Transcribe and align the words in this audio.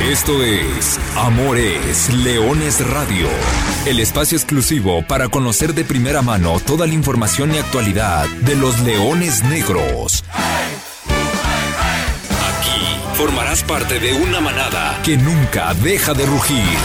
Esto 0.00 0.42
es 0.42 0.98
Amores 1.16 2.12
Leones 2.12 2.84
Radio, 2.88 3.28
el 3.86 4.00
espacio 4.00 4.36
exclusivo 4.36 5.06
para 5.06 5.28
conocer 5.28 5.74
de 5.74 5.84
primera 5.84 6.22
mano 6.22 6.58
toda 6.60 6.86
la 6.86 6.92
información 6.92 7.54
y 7.54 7.58
actualidad 7.58 8.26
de 8.40 8.56
los 8.56 8.80
leones 8.80 9.44
negros. 9.44 10.24
Aquí 12.58 12.96
formarás 13.14 13.62
parte 13.62 14.00
de 14.00 14.12
una 14.14 14.40
manada 14.40 15.00
que 15.04 15.16
nunca 15.16 15.72
deja 15.74 16.14
de 16.14 16.26
rugir. 16.26 16.78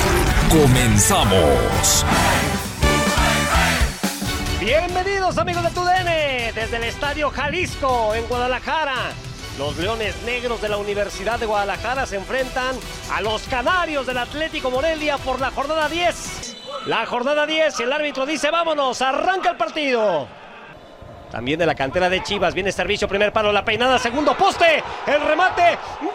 Comenzamos. 0.49 2.05
Bienvenidos 4.59 5.38
amigos 5.38 5.63
de 5.63 5.70
TUDN 5.71 6.54
desde 6.54 6.77
el 6.77 6.84
Estadio 6.84 7.31
Jalisco 7.31 8.13
en 8.13 8.27
Guadalajara. 8.27 9.13
Los 9.58 9.76
Leones 9.78 10.21
Negros 10.24 10.62
de 10.62 10.70
la 10.70 10.78
Universidad 10.78 11.39
de 11.39 11.47
Guadalajara 11.47 12.06
se 12.06 12.15
enfrentan 12.15 12.75
a 13.11 13.21
los 13.21 13.42
Canarios 13.48 14.06
del 14.06 14.20
Atlético 14.20 14.70
Morelia 14.70 15.18
por 15.18 15.42
la 15.42 15.50
jornada 15.50 15.89
10. 15.89 16.56
La 16.86 17.07
jornada 17.07 17.48
10 17.48 17.79
y 17.79 17.84
el 17.84 17.92
árbitro 17.92 18.28
dice 18.28 18.51
vámonos, 18.51 19.01
arranca 19.01 19.50
el 19.50 19.57
partido. 19.57 20.28
También 21.32 21.57
de 21.57 21.65
la 21.65 21.74
cantera 21.74 22.07
de 22.07 22.21
Chivas 22.21 22.54
viene 22.54 22.71
servicio, 22.71 23.07
primer 23.07 23.34
palo, 23.34 23.51
la 23.51 23.65
peinada, 23.65 23.98
segundo 23.98 24.38
poste, 24.38 24.84
el 25.07 25.21
remate, 25.21 25.79
gol 26.01 26.12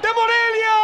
de 0.00 0.08
Morelia. 0.14 0.74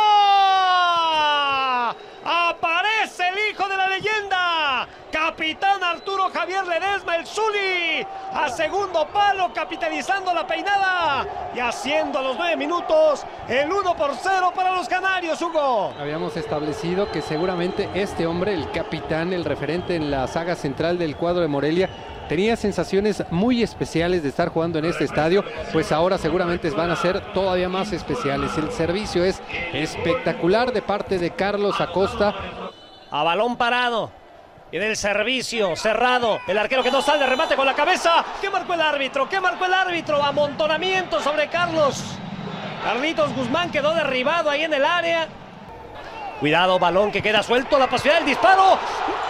Aparece 2.24 3.28
el 3.28 3.38
hijo 3.50 3.68
de 3.68 3.76
la 3.76 3.86
leyenda, 3.86 4.88
capitán 5.12 5.84
Arturo 5.84 6.28
Javier 6.50 6.66
Ledesma, 6.66 7.14
el 7.14 7.26
Zuli, 7.26 8.04
a 8.32 8.48
segundo 8.48 9.06
palo, 9.12 9.52
capitalizando 9.54 10.34
la 10.34 10.44
peinada 10.44 11.24
y 11.54 11.60
haciendo 11.60 12.18
a 12.18 12.22
los 12.22 12.36
nueve 12.36 12.56
minutos 12.56 13.24
el 13.48 13.70
1 13.70 13.96
por 13.96 14.10
0 14.20 14.52
para 14.52 14.74
los 14.74 14.88
canarios, 14.88 15.40
Hugo. 15.40 15.92
Habíamos 15.96 16.36
establecido 16.36 17.08
que 17.12 17.22
seguramente 17.22 17.88
este 17.94 18.26
hombre, 18.26 18.52
el 18.54 18.68
capitán, 18.72 19.32
el 19.32 19.44
referente 19.44 19.94
en 19.94 20.10
la 20.10 20.26
saga 20.26 20.56
central 20.56 20.98
del 20.98 21.16
cuadro 21.16 21.40
de 21.40 21.46
Morelia, 21.46 21.88
tenía 22.28 22.56
sensaciones 22.56 23.22
muy 23.30 23.62
especiales 23.62 24.24
de 24.24 24.30
estar 24.30 24.48
jugando 24.48 24.80
en 24.80 24.86
este 24.86 25.04
estadio, 25.04 25.44
pues 25.72 25.92
ahora 25.92 26.18
seguramente 26.18 26.68
van 26.70 26.90
a 26.90 26.96
ser 26.96 27.32
todavía 27.32 27.68
más 27.68 27.92
especiales. 27.92 28.58
El 28.58 28.72
servicio 28.72 29.24
es 29.24 29.40
espectacular 29.72 30.72
de 30.72 30.82
parte 30.82 31.20
de 31.20 31.30
Carlos 31.30 31.80
Acosta. 31.80 32.34
A 33.12 33.22
balón 33.22 33.56
parado. 33.56 34.19
Y 34.72 34.78
del 34.78 34.96
servicio 34.96 35.74
cerrado. 35.74 36.38
El 36.46 36.56
arquero 36.56 36.82
que 36.82 36.90
no 36.92 37.02
sale, 37.02 37.26
remate 37.26 37.56
con 37.56 37.66
la 37.66 37.74
cabeza. 37.74 38.24
¿Qué 38.40 38.48
marcó 38.50 38.74
el 38.74 38.80
árbitro? 38.80 39.28
¿Qué 39.28 39.40
marcó 39.40 39.64
el 39.64 39.74
árbitro? 39.74 40.22
Amontonamiento 40.22 41.20
sobre 41.20 41.48
Carlos. 41.48 42.02
Carlitos 42.84 43.34
Guzmán 43.34 43.70
quedó 43.70 43.92
derribado 43.94 44.48
ahí 44.48 44.62
en 44.64 44.72
el 44.72 44.84
área. 44.84 45.26
Cuidado, 46.38 46.78
balón 46.78 47.10
que 47.10 47.20
queda 47.20 47.42
suelto. 47.42 47.78
La 47.78 47.88
posibilidad 47.88 48.20
del 48.20 48.26
disparo. 48.28 48.78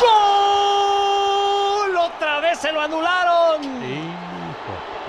¡Gol! 0.01 1.97
Otra 1.97 2.41
vez 2.41 2.59
se 2.59 2.71
lo 2.73 2.81
anularon. 2.81 3.63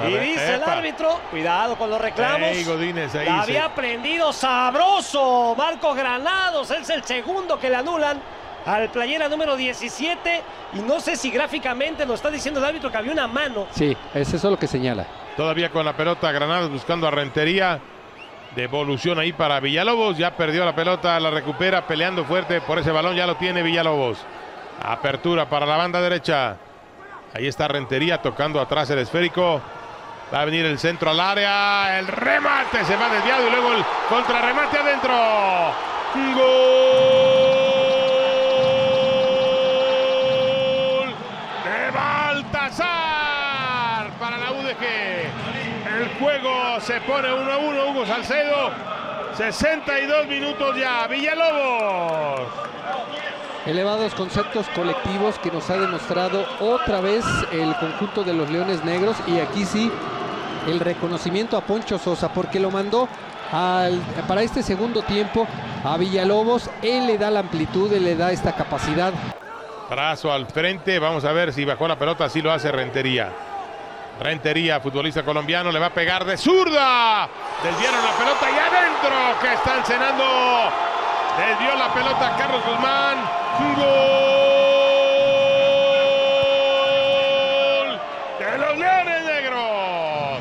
Y 0.08 0.18
dice 0.18 0.56
el 0.56 0.64
árbitro, 0.64 1.20
cuidado 1.30 1.76
con 1.78 1.90
los 1.90 2.02
reclamos. 2.02 2.50
Ey, 2.50 2.64
Godínez, 2.64 3.14
ahí 3.14 3.26
La 3.28 3.36
se- 3.36 3.42
había 3.42 3.76
prendido 3.76 4.34
sabroso. 4.34 5.54
Marco 5.56 5.94
Granados 5.94 6.72
es 6.72 6.90
el 6.90 7.04
segundo 7.04 7.60
que 7.60 7.70
le 7.70 7.76
anulan 7.76 8.20
al 8.66 8.90
playera 8.90 9.28
número 9.30 9.56
17. 9.56 10.42
Y 10.74 10.80
no 10.80 11.00
sé 11.00 11.16
si 11.16 11.30
gráficamente 11.32 12.06
lo 12.06 12.14
está 12.14 12.30
diciendo 12.30 12.60
el 12.60 12.66
árbitro 12.66 12.92
que 12.92 12.98
había 12.98 13.12
una 13.12 13.28
mano. 13.28 13.68
Sí, 13.72 13.96
es 14.14 14.34
eso 14.34 14.50
lo 14.50 14.58
que 14.58 14.68
señala. 14.68 15.06
Todavía 15.36 15.70
con 15.70 15.86
la 15.86 15.96
pelota 15.96 16.32
Granados 16.32 16.70
buscando 16.70 17.08
a 17.08 17.12
Rentería. 17.12 17.80
Devolución 18.56 19.18
ahí 19.18 19.32
para 19.32 19.60
Villalobos. 19.60 20.18
Ya 20.18 20.36
perdió 20.36 20.66
la 20.66 20.76
pelota, 20.76 21.20
la 21.20 21.30
recupera 21.30 21.88
peleando 21.88 22.26
fuerte 22.26 22.62
por 22.62 22.80
ese 22.80 22.92
balón. 22.92 23.16
Ya 23.16 23.26
lo 23.26 23.36
tiene 23.36 23.64
Villalobos. 23.64 24.20
Apertura 24.84 25.48
para 25.48 25.66
la 25.66 25.78
banda 25.78 26.02
derecha. 26.02 26.58
Ahí 27.34 27.48
está 27.48 27.68
Rentería 27.68 28.22
tocando 28.22 28.60
atrás 28.60 28.90
el 28.90 29.00
esférico. 29.00 29.62
Va 30.34 30.42
a 30.42 30.46
venir 30.46 30.66
el 30.66 30.80
centro 30.80 31.12
al 31.12 31.20
área. 31.20 32.00
El 32.00 32.08
remate 32.08 32.84
se 32.86 32.96
va 32.96 33.10
desviado 33.10 33.48
y 33.48 33.52
luego 33.52 33.74
el 33.74 33.84
contrarremate 34.10 34.78
adentro. 34.78 35.14
Gol 36.36 37.31
se 46.82 47.00
pone 47.02 47.32
1 47.34 47.52
a 47.52 47.58
1. 47.58 47.86
Hugo 47.92 48.06
Salcedo. 48.06 48.72
62 49.38 50.28
minutos 50.28 50.76
ya. 50.78 51.08
Villalobos. 51.08 52.42
Elevados 53.66 54.14
conceptos 54.16 54.66
colectivos 54.76 55.38
que 55.40 55.52
nos 55.52 55.70
ha 55.70 55.78
demostrado 55.78 56.46
otra 56.60 57.00
vez 57.00 57.24
el 57.52 57.76
conjunto 57.76 58.24
de 58.24 58.34
los 58.34 58.50
Leones 58.50 58.84
Negros 58.84 59.16
y 59.28 59.40
aquí 59.40 59.66
sí 59.66 59.92
el 60.68 60.80
reconocimiento 60.80 61.56
a 61.58 61.62
Poncho 61.62 62.00
Sosa 62.00 62.34
porque 62.34 62.60
lo 62.60 62.72
mandó 62.72 63.08
al- 63.52 64.00
para 64.28 64.42
este 64.42 64.64
segundo 64.64 65.04
tiempo 65.04 65.46
a 65.84 65.96
Villalobos, 65.98 66.70
él 66.82 67.06
le 67.08 67.18
da 67.20 67.30
la 67.30 67.42
amplitud, 67.42 67.92
él 67.94 68.04
le 68.04 68.16
da 68.16 68.32
esta 68.32 68.54
capacidad. 68.56 69.14
Trazo 69.90 70.32
al 70.32 70.48
frente. 70.48 70.98
Vamos 71.00 71.24
a 71.26 71.32
ver 71.32 71.54
si 71.54 71.64
bajó 71.66 71.88
la 71.88 71.98
pelota. 72.00 72.26
Así 72.26 72.42
lo 72.42 72.52
hace 72.52 72.72
Rentería. 72.72 73.30
Rentería, 74.20 74.80
futbolista 74.80 75.24
colombiano, 75.24 75.72
le 75.72 75.80
va 75.80 75.88
a 75.88 75.94
pegar 75.94 76.26
de 76.26 76.38
zurda. 76.38 77.28
Desviaron 77.64 78.04
la 78.04 78.12
pelota 78.12 78.50
y 78.50 78.58
adentro 78.60 79.40
que 79.42 79.54
están 79.54 79.84
cenando. 79.86 80.24
Desvió 81.38 81.76
la 81.76 81.94
pelota 81.94 82.36
Carlos 82.38 82.62
Guzmán. 82.66 83.18
Gol 87.82 88.00
de 88.40 88.58
los 88.58 88.78
Leones 88.78 89.24
Negros. 89.26 90.40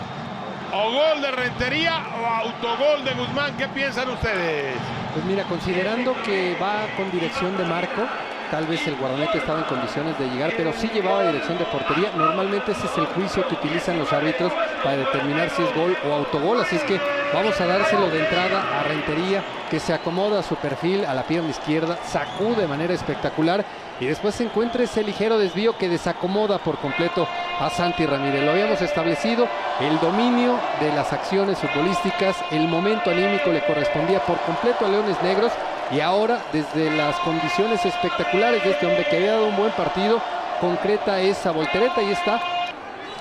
O 0.73 0.91
gol 0.93 1.23
de 1.23 1.31
Rentería 1.31 2.03
o 2.21 2.27
autogol 2.27 3.05
de 3.05 3.13
Guzmán. 3.13 3.57
¿Qué 3.57 3.69
piensan 3.69 4.11
ustedes? 4.11 4.77
Pues 5.15 5.25
mira, 5.25 5.45
considerando 5.45 6.15
que 6.23 6.57
va 6.61 6.87
con 6.97 7.11
dirección 7.11 7.57
de 7.57 7.65
marco, 7.65 8.03
tal 8.51 8.67
vez 8.67 8.87
el 8.87 8.97
guardamete 8.97 9.39
estaba 9.39 9.61
en 9.61 9.65
condiciones 9.65 10.19
de 10.19 10.29
llegar, 10.29 10.53
pero 10.57 10.73
sí 10.73 10.91
llevaba 10.93 11.25
dirección 11.25 11.59
de 11.59 11.65
portería. 11.67 12.11
Normalmente 12.17 12.73
ese 12.73 12.87
es 12.87 12.99
el 12.99 13.07
juicio 13.07 13.47
que 13.47 13.55
utilizan 13.55 13.99
los 13.99 14.13
árbitros 14.13 14.53
para 14.83 14.97
determinar 14.97 15.51
si 15.51 15.63
es 15.63 15.75
gol 15.75 15.97
o 16.09 16.13
autogol. 16.13 16.61
Así 16.61 16.77
es 16.77 16.83
que 16.83 17.01
vamos 17.33 17.59
a 17.61 17.67
dárselo 17.67 18.09
de 18.11 18.21
entrada 18.21 18.81
a 18.81 18.83
Rentería, 18.83 19.43
que 19.71 19.79
se 19.79 19.95
acomoda 19.95 20.41
a 20.41 20.43
su 20.43 20.57
perfil, 20.57 21.05
a 21.05 21.15
la 21.15 21.23
pierna 21.23 21.51
izquierda, 21.51 21.99
sacude 22.05 22.63
de 22.63 22.67
manera 22.67 22.93
espectacular 22.93 23.65
y 24.01 24.07
después 24.07 24.35
se 24.35 24.45
encuentra 24.45 24.83
ese 24.83 25.05
ligero 25.05 25.39
desvío 25.39 25.77
que 25.77 25.89
desacomoda 25.89 26.59
por 26.59 26.79
completo 26.79 27.29
a 27.61 27.71
Santi 27.71 28.07
Ramírez. 28.07 28.43
Lo 28.43 28.53
habíamos 28.53 28.81
establecido, 28.83 29.47
el 29.81 30.01
dominio 30.01 30.59
de 30.81 30.93
las 30.93 31.13
acciones 31.13 31.59
futbolísticas, 31.59 32.37
el 32.51 32.67
momento 32.67 33.11
anímico 33.11 33.51
le 33.51 33.65
correspondía 33.65 34.21
por 34.21 34.39
completo 34.41 34.87
a 34.87 34.89
Leones 34.89 35.23
Negros 35.23 35.53
y 35.91 36.01
ahora 36.01 36.41
desde 36.53 36.91
las 36.97 37.17
condiciones 37.21 37.85
espectaculares 37.85 38.63
de 38.63 38.71
este 38.71 38.87
hombre 38.87 39.07
que 39.09 39.17
había 39.17 39.33
dado 39.33 39.49
un 39.49 39.57
buen 39.57 39.73
partido, 39.73 40.21
concreta 40.61 41.21
esa 41.21 41.51
voltereta 41.51 42.03
y 42.03 42.13
está 42.13 42.41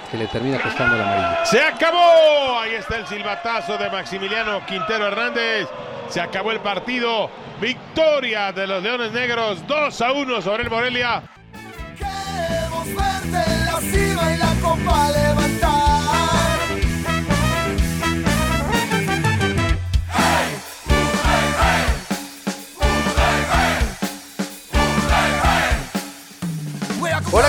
que 0.09 0.18
le 0.18 0.28
termina 0.28 0.59
costando 0.59 0.97
la 0.97 1.03
amarilla. 1.03 1.46
Se 1.46 1.62
acabó. 1.62 2.59
Ahí 2.59 2.74
está 2.74 2.97
el 2.97 3.08
silbatazo 3.08 3.78
de 3.78 3.90
Maximiliano 3.90 4.66
Quintero 4.66 5.08
Hernández. 5.08 5.68
Se 6.09 6.19
acabó 6.19 6.52
el 6.52 6.59
partido. 6.59 7.29
Victoria 7.62 8.52
de 8.52 8.66
los 8.66 8.81
Leones 8.81 9.12
Negros. 9.12 9.66
2 9.68 10.02
a 10.02 10.12
1 10.12 10.41
sobre 10.41 10.63
el 10.63 10.69
Morelia. 10.69 11.22
Queremos 11.97 12.88
verte 12.88 13.52
en 13.52 13.66
la 13.66 13.81
cima 13.81 14.34
y 14.34 14.38
la 14.38 14.53
copa 14.62 15.12
levantar. 15.12 15.69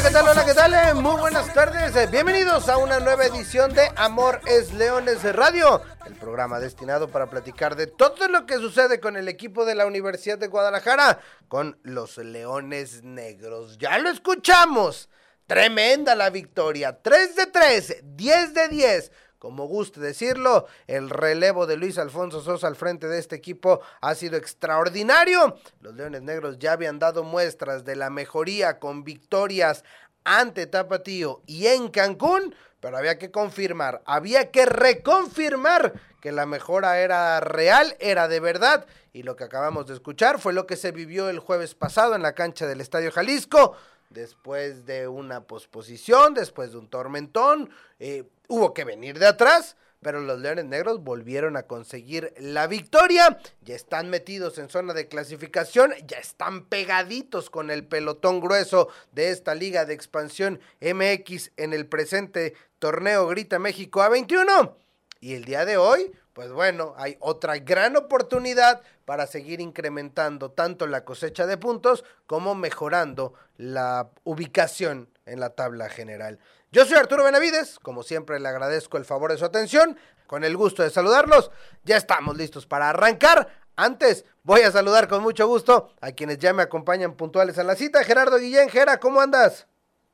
¿Qué 0.02 0.11
tal? 0.11 0.29
Hola, 0.29 0.44
¿qué 0.47 0.55
tal? 0.55 0.73
Eh, 0.73 0.94
Muy 0.94 1.20
buenas 1.20 1.52
tardes. 1.52 1.94
Eh, 1.94 2.06
Bienvenidos 2.11 2.69
a 2.69 2.79
una 2.79 3.00
nueva 3.00 3.26
edición 3.26 3.73
de 3.75 3.91
Amor 3.97 4.41
es 4.47 4.73
Leones 4.73 5.23
Radio, 5.35 5.82
el 6.06 6.14
programa 6.14 6.58
destinado 6.58 7.08
para 7.08 7.29
platicar 7.29 7.76
de 7.76 7.87
todo 7.87 8.29
lo 8.29 8.47
que 8.47 8.55
sucede 8.55 8.99
con 8.99 9.17
el 9.17 9.29
equipo 9.29 9.64
de 9.64 9.75
la 9.75 9.87
Universidad 9.87 10.38
de 10.38 10.47
Guadalajara, 10.47 11.20
con 11.49 11.79
los 11.82 12.17
Leones 12.17 13.02
Negros. 13.02 13.76
Ya 13.79 13.99
lo 13.99 14.08
escuchamos. 14.08 15.11
Tremenda 15.47 16.14
la 16.14 16.31
victoria. 16.31 16.99
3 17.03 17.37
de 17.37 17.46
3, 17.46 17.96
10 18.03 18.55
de 18.55 18.69
10. 18.69 19.12
Como 19.41 19.65
guste 19.65 20.01
decirlo, 20.01 20.67
el 20.87 21.09
relevo 21.09 21.67
de 21.67 21.79
Luis 21.79 21.97
Alfonso 21.97 22.43
Sosa 22.43 22.67
al 22.67 22.77
frente 22.77 23.09
de 23.09 23.19
este 23.19 23.37
equipo 23.37 23.81
ha 24.03 24.15
sido 24.15 24.37
extraordinario. 24.37 25.57
Los 25.81 25.95
Leones 25.95 26.21
Negros 26.21 26.59
ya 26.59 26.73
habían 26.73 26.99
dado 26.99 27.25
muestras 27.25 27.87
de 27.87 27.97
la 27.97 28.11
mejoría 28.11 28.79
con 28.79 29.03
victorias 29.03 29.83
ante 30.25 30.67
Tapatío 30.67 31.41
y 31.47 31.69
en 31.69 31.89
Cancún, 31.89 32.55
pero 32.81 32.99
había 32.99 33.17
que 33.17 33.31
confirmar, 33.31 34.03
había 34.05 34.51
que 34.51 34.67
reconfirmar 34.67 35.95
que 36.21 36.33
la 36.33 36.45
mejora 36.45 37.01
era 37.01 37.41
real, 37.41 37.97
era 37.99 38.29
de 38.29 38.41
verdad, 38.41 38.85
y 39.15 39.23
lo 39.23 39.37
que 39.37 39.45
acabamos 39.45 39.87
de 39.87 39.95
escuchar 39.95 40.39
fue 40.39 40.53
lo 40.53 40.67
que 40.67 40.77
se 40.77 40.93
vivió 40.93 41.31
el 41.31 41.39
jueves 41.39 41.75
pasado 41.75 42.15
en 42.15 42.21
la 42.21 42.35
cancha 42.35 42.67
del 42.67 42.83
Estadio 42.83 43.11
Jalisco, 43.11 43.75
después 44.11 44.85
de 44.87 45.09
una 45.09 45.45
posposición, 45.45 46.35
después 46.35 46.73
de 46.73 46.79
un 46.79 46.89
tormentón, 46.89 47.71
eh, 47.99 48.25
hubo 48.49 48.75
que 48.75 48.85
venir 48.85 49.19
de 49.19 49.27
atrás, 49.27 49.77
pero 50.03 50.21
los 50.21 50.41
Leones 50.41 50.65
Negros 50.65 51.03
volvieron 51.03 51.57
a 51.57 51.65
conseguir 51.65 52.35
la 52.39 52.67
victoria. 52.67 53.39
Ya 53.62 53.75
están 53.75 54.11
metidos 54.11 54.59
en 54.59 54.69
zona 54.69 54.95
de 54.95 55.09
clasificación, 55.09 55.93
ya 56.07 56.19
están 56.19 56.65
pegaditos 56.67 57.51
con 57.51 57.71
el 57.71 57.87
pelotón 57.87 58.41
grueso 58.41 58.89
de 59.12 59.31
esta 59.31 59.55
liga 59.55 59.85
de 59.85 59.95
expansión 59.95 60.61
MX 60.81 61.53
en 61.56 61.73
el 61.73 61.87
presente 61.87 62.55
torneo 62.79 63.29
Grita 63.29 63.59
México 63.59 64.01
A21. 64.01 64.75
Y 65.21 65.35
el 65.35 65.45
día 65.45 65.67
de 65.67 65.77
hoy, 65.77 66.13
pues 66.41 66.53
bueno, 66.53 66.95
hay 66.97 67.19
otra 67.21 67.59
gran 67.59 67.99
oportunidad 67.99 68.81
para 69.05 69.27
seguir 69.27 69.61
incrementando 69.61 70.53
tanto 70.53 70.87
la 70.87 71.05
cosecha 71.05 71.47
de 71.47 71.59
puntos 71.59 72.03
como 72.27 72.55
mejorando 72.55 73.35
la 73.59 74.09
ubicación 74.25 75.11
en 75.27 75.39
la 75.39 75.51
tabla 75.51 75.91
general. 75.91 76.39
Yo 76.73 76.87
soy 76.87 76.97
Arturo 76.97 77.25
Benavides, 77.25 77.79
como 77.79 78.03
siempre 78.03 78.41
le 78.41 78.49
agradezco 78.49 78.97
el 78.97 79.05
favor 79.05 79.33
de 79.33 79.37
su 79.37 79.45
atención, 79.45 79.99
con 80.27 80.43
el 80.43 80.57
gusto 80.57 80.83
de 80.83 80.89
saludarlos, 80.89 81.51
ya 81.85 81.99
estamos 81.99 82.39
listos 82.39 82.65
para 82.65 82.89
arrancar. 82.89 83.47
Antes, 83.77 84.25
voy 84.43 84.63
a 84.63 84.73
saludar 84.73 85.09
con 85.09 85.23
mucho 85.23 85.47
gusto 85.47 85.93
a 86.01 86.13
quienes 86.13 86.39
ya 86.39 86.55
me 86.55 86.63
acompañan 86.63 87.17
puntuales 87.17 87.59
a 87.59 87.65
la 87.65 87.77
cita. 87.77 88.03
Gerardo 88.03 88.39
Guillén, 88.39 88.71
Gera, 88.71 88.99
¿cómo 88.99 89.21
andas? 89.21 89.67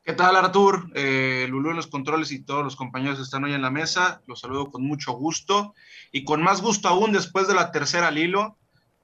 ¿Qué 0.07 0.13
tal, 0.13 0.37
Artur? 0.37 0.89
Eh, 0.95 1.49
Lulú 1.51 1.71
en 1.71 1.77
los 1.77 1.89
controles 1.89 2.31
y 2.31 2.45
todos 2.45 2.63
los 2.63 2.77
compañeros 2.77 3.19
están 3.19 3.43
hoy 3.43 3.55
en 3.55 3.61
la 3.63 3.73
mesa. 3.73 4.23
Los 4.29 4.39
saludo 4.39 4.71
con 4.71 4.85
mucho 4.87 5.11
gusto 5.15 5.75
y 6.13 6.23
con 6.23 6.45
más 6.45 6.63
gusto 6.63 6.87
aún 6.87 7.11
después 7.11 7.49
de 7.49 7.57
la 7.57 7.73
tercera 7.73 8.07
al 8.07 8.17
hilo. 8.17 8.57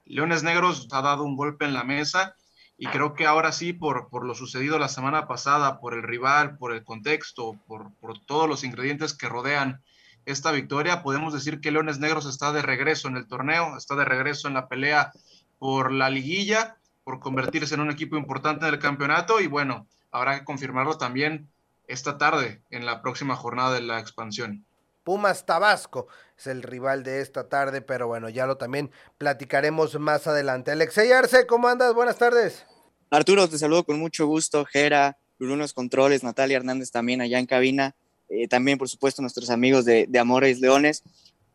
Leones 0.05 0.43
Negros 0.43 0.87
ha 0.93 1.01
dado 1.01 1.25
un 1.25 1.35
golpe 1.35 1.65
en 1.65 1.73
la 1.73 1.83
mesa 1.83 2.37
y 2.77 2.87
creo 2.87 3.15
que 3.15 3.25
ahora 3.25 3.51
sí, 3.51 3.73
por, 3.73 4.07
por 4.07 4.25
lo 4.25 4.33
sucedido 4.33 4.79
la 4.79 4.87
semana 4.87 5.27
pasada, 5.27 5.81
por 5.81 5.93
el 5.93 6.03
rival, 6.03 6.57
por 6.57 6.71
el 6.71 6.85
contexto, 6.85 7.59
por, 7.67 7.93
por 7.95 8.19
todos 8.19 8.47
los 8.47 8.63
ingredientes 8.63 9.13
que 9.13 9.27
rodean 9.27 9.81
esta 10.25 10.53
victoria, 10.53 11.03
podemos 11.03 11.33
decir 11.33 11.59
que 11.59 11.71
Leones 11.71 11.99
Negros 11.99 12.25
está 12.25 12.53
de 12.53 12.61
regreso 12.61 13.09
en 13.09 13.17
el 13.17 13.27
torneo, 13.27 13.75
está 13.75 13.97
de 13.97 14.05
regreso 14.05 14.47
en 14.47 14.53
la 14.53 14.69
pelea 14.69 15.11
por 15.59 15.91
la 15.91 16.09
liguilla, 16.09 16.77
por 17.03 17.19
convertirse 17.19 17.75
en 17.75 17.81
un 17.81 17.91
equipo 17.91 18.15
importante 18.15 18.65
en 18.65 18.73
el 18.73 18.79
campeonato 18.79 19.41
y 19.41 19.47
bueno, 19.47 19.85
habrá 20.13 20.39
que 20.39 20.45
confirmarlo 20.45 20.97
también 20.97 21.49
esta 21.87 22.17
tarde 22.17 22.61
en 22.69 22.85
la 22.85 23.01
próxima 23.01 23.35
jornada 23.35 23.73
de 23.73 23.81
la 23.81 23.99
expansión. 23.99 24.65
Pumas 25.03 25.45
Tabasco 25.45 26.07
es 26.37 26.47
el 26.47 26.63
rival 26.63 27.03
de 27.03 27.19
esta 27.19 27.49
tarde, 27.49 27.81
pero 27.81 28.07
bueno, 28.07 28.29
ya 28.29 28.45
lo 28.45 28.57
también 28.57 28.89
platicaremos 29.17 29.99
más 29.99 30.27
adelante. 30.27 30.71
Alexey 30.71 31.11
Arce, 31.11 31.45
¿cómo 31.45 31.67
andas? 31.67 31.93
Buenas 31.93 32.17
tardes. 32.17 32.65
Arturo, 33.09 33.49
te 33.49 33.57
saludo 33.57 33.83
con 33.83 33.99
mucho 33.99 34.27
gusto. 34.27 34.63
Gera, 34.63 35.17
Brunos 35.37 35.73
Controles, 35.73 36.23
Natalia 36.23 36.57
Hernández 36.57 36.91
también 36.91 37.19
allá 37.19 37.37
en 37.37 37.45
cabina. 37.45 37.95
Eh, 38.29 38.47
también, 38.47 38.77
por 38.77 38.87
supuesto, 38.87 39.21
nuestros 39.21 39.49
amigos 39.49 39.83
de, 39.83 40.05
de, 40.07 40.19
Amores 40.19 40.61
Leones. 40.61 41.03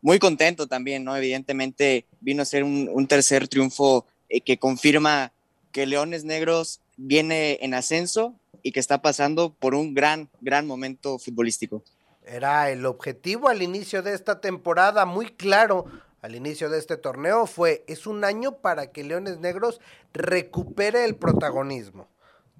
Muy 0.01 0.19
contento 0.19 0.67
también, 0.67 1.03
¿no? 1.03 1.17
Evidentemente 1.17 2.05
vino 2.21 2.43
a 2.43 2.45
ser 2.45 2.63
un, 2.63 2.87
un 2.91 3.07
tercer 3.07 3.47
triunfo 3.47 4.05
eh, 4.29 4.41
que 4.41 4.59
confirma 4.59 5.33
que 5.71 5.87
Leones 5.87 6.23
Negros 6.23 6.81
viene 6.97 7.57
en 7.61 7.73
ascenso 7.73 8.35
y 8.63 8.71
que 8.71 8.79
está 8.79 9.01
pasando 9.01 9.53
por 9.53 9.75
un 9.75 9.93
gran, 9.93 10.29
gran 10.41 10.67
momento 10.67 11.19
futbolístico. 11.19 11.83
Era 12.25 12.69
el 12.69 12.85
objetivo 12.85 13.49
al 13.49 13.61
inicio 13.61 14.03
de 14.03 14.13
esta 14.13 14.39
temporada, 14.39 15.05
muy 15.05 15.27
claro 15.27 15.85
al 16.21 16.35
inicio 16.35 16.69
de 16.69 16.77
este 16.77 16.97
torneo, 16.97 17.45
fue, 17.45 17.83
es 17.87 18.05
un 18.05 18.23
año 18.23 18.57
para 18.57 18.87
que 18.91 19.03
Leones 19.03 19.39
Negros 19.39 19.79
recupere 20.13 21.05
el 21.05 21.15
protagonismo. 21.15 22.07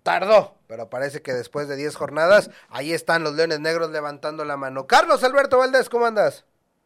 Tardó, 0.03 0.55
pero 0.67 0.89
parece 0.89 1.21
que 1.21 1.33
después 1.33 1.67
de 1.67 1.75
10 1.75 1.95
jornadas, 1.95 2.49
ahí 2.69 2.93
están 2.93 3.23
los 3.23 3.35
Leones 3.35 3.59
Negros 3.59 3.91
levantando 3.91 4.45
la 4.45 4.55
mano. 4.55 4.87
Carlos 4.87 5.23
Alberto 5.23 5.57
Valdés, 5.57 5.89
¿cómo 5.89 6.05
andas? 6.05 6.45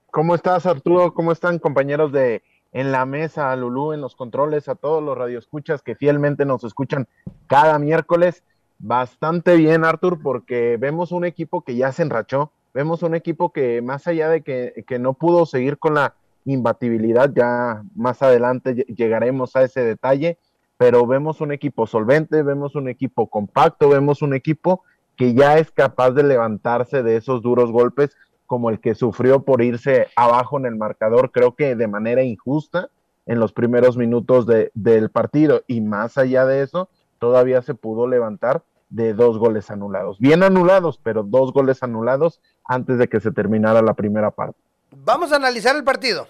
¿Cómo 0.10 0.36
estás, 0.36 0.66
Arturo? 0.66 1.14
¿Cómo 1.14 1.32
están, 1.32 1.60
compañeros 1.60 2.12
de 2.12 2.44
en 2.72 2.92
la 2.92 3.06
mesa, 3.06 3.52
a 3.52 3.56
Lulú 3.56 3.94
en 3.94 4.02
los 4.02 4.16
controles, 4.16 4.68
a 4.68 4.74
todos 4.74 5.04
los 5.04 5.16
radioescuchas 5.16 5.84
que 5.84 5.96
fielmente 5.96 6.44
nos 6.44 6.64
escuchan 6.64 7.08
cada 7.46 7.78
miércoles? 7.78 8.44
Bastante 8.86 9.56
bien, 9.56 9.86
Artur, 9.86 10.20
porque 10.22 10.76
vemos 10.76 11.14
un 11.14 11.24
equipo 11.24 11.62
que 11.62 11.78
ya 11.78 11.94
se 11.94 12.02
enrachó, 12.02 12.52
vemos 12.74 13.02
un 13.02 13.16
equipo 13.16 13.54
que 13.54 13.82
más 13.82 14.08
allá 14.08 14.28
de 14.28 14.42
que, 14.42 14.84
que, 14.86 15.00
no 15.00 15.14
pudo 15.14 15.46
seguir 15.46 15.78
con 15.78 15.94
la 15.94 16.16
imbatibilidad, 16.44 17.32
ya 17.34 17.82
más 17.96 18.22
adelante 18.22 18.86
llegaremos 18.94 19.56
a 19.56 19.64
ese 19.64 19.86
detalle, 19.86 20.38
pero 20.76 21.08
vemos 21.08 21.40
un 21.40 21.54
equipo 21.54 21.88
solvente, 21.88 22.44
vemos 22.44 22.76
un 22.76 22.90
equipo 22.90 23.28
compacto, 23.28 23.88
vemos 23.88 24.22
un 24.22 24.34
equipo 24.34 24.84
que 25.16 25.34
ya 25.34 25.58
es 25.60 25.72
capaz 25.72 26.12
de 26.12 26.24
levantarse 26.24 27.04
de 27.04 27.16
esos 27.16 27.42
duros 27.42 27.72
golpes 27.72 28.18
como 28.48 28.70
el 28.70 28.82
que 28.82 28.96
sufrió 28.96 29.44
por 29.44 29.62
irse 29.62 30.08
abajo 30.18 30.60
en 30.60 30.66
el 30.66 30.76
marcador, 30.76 31.32
creo 31.32 31.56
que 31.56 31.78
de 31.78 31.88
manera 31.88 32.22
injusta 32.22 32.90
en 33.28 33.40
los 33.40 33.54
primeros 33.54 33.96
minutos 33.96 34.46
de, 34.46 34.72
del 34.74 35.10
partido. 35.10 35.64
Y 35.68 35.80
más 35.80 36.18
allá 36.18 36.46
de 36.46 36.64
eso, 36.64 36.90
todavía 37.18 37.62
se 37.62 37.76
pudo 37.76 38.08
levantar 38.08 38.62
de 38.94 39.16
dos 39.16 39.40
goles 39.40 39.72
anulados. 39.72 40.20
Bien 40.20 40.44
anulados, 40.44 41.00
pero 41.02 41.24
dos 41.24 41.52
goles 41.52 41.82
anulados 41.82 42.40
antes 42.64 43.00
de 43.00 43.10
que 43.10 43.20
se 43.20 43.32
terminara 43.32 43.82
la 43.82 43.96
primera 43.96 44.30
parte. 44.30 44.60
Vamos 44.92 45.32
a 45.32 45.38
analizar 45.38 45.76
el 45.76 45.84
partido. 45.84 46.28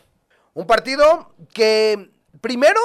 Un 0.54 0.66
partido 0.66 1.34
que 1.54 2.10
primero, 2.40 2.80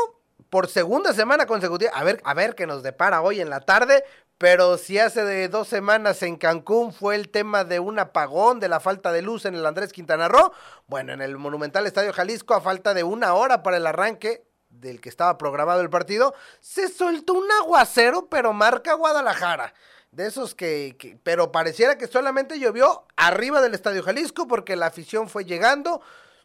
por 0.50 0.66
segunda 0.66 1.12
semana 1.12 1.46
consecutiva, 1.46 1.92
a 1.94 2.02
ver, 2.02 2.20
a 2.24 2.34
ver 2.34 2.56
qué 2.56 2.66
nos 2.66 2.82
depara 2.82 3.22
hoy 3.22 3.40
en 3.40 3.50
la 3.50 3.60
tarde, 3.60 4.02
pero 4.36 4.78
si 4.78 4.98
hace 4.98 5.24
de 5.24 5.48
dos 5.48 5.68
semanas 5.68 6.24
en 6.24 6.36
Cancún 6.36 6.92
fue 6.92 7.14
el 7.14 7.28
tema 7.28 7.62
de 7.62 7.78
un 7.78 8.00
apagón, 8.00 8.58
de 8.58 8.68
la 8.68 8.80
falta 8.80 9.12
de 9.12 9.22
luz 9.22 9.44
en 9.44 9.54
el 9.54 9.64
Andrés 9.64 9.92
Quintana 9.92 10.26
Roo, 10.26 10.52
bueno, 10.88 11.12
en 11.12 11.20
el 11.20 11.38
Monumental 11.38 11.86
Estadio 11.86 12.12
Jalisco, 12.12 12.54
a 12.54 12.60
falta 12.60 12.94
de 12.94 13.04
una 13.04 13.34
hora 13.34 13.62
para 13.62 13.76
el 13.76 13.86
arranque, 13.86 14.47
del 14.70 15.00
que 15.00 15.08
estaba 15.08 15.38
programado 15.38 15.80
el 15.80 15.90
partido, 15.90 16.34
se 16.60 16.88
soltó 16.88 17.34
un 17.34 17.50
aguacero, 17.62 18.28
pero 18.28 18.52
marca 18.52 18.94
Guadalajara. 18.94 19.74
De 20.10 20.26
esos 20.26 20.54
que, 20.54 20.96
que, 20.98 21.18
pero 21.22 21.52
pareciera 21.52 21.98
que 21.98 22.06
solamente 22.06 22.58
llovió 22.58 23.04
arriba 23.16 23.60
del 23.60 23.74
Estadio 23.74 24.02
Jalisco 24.02 24.46
porque 24.46 24.76
la 24.76 24.86
afición 24.86 25.28
fue 25.28 25.44
llegando, 25.44 26.00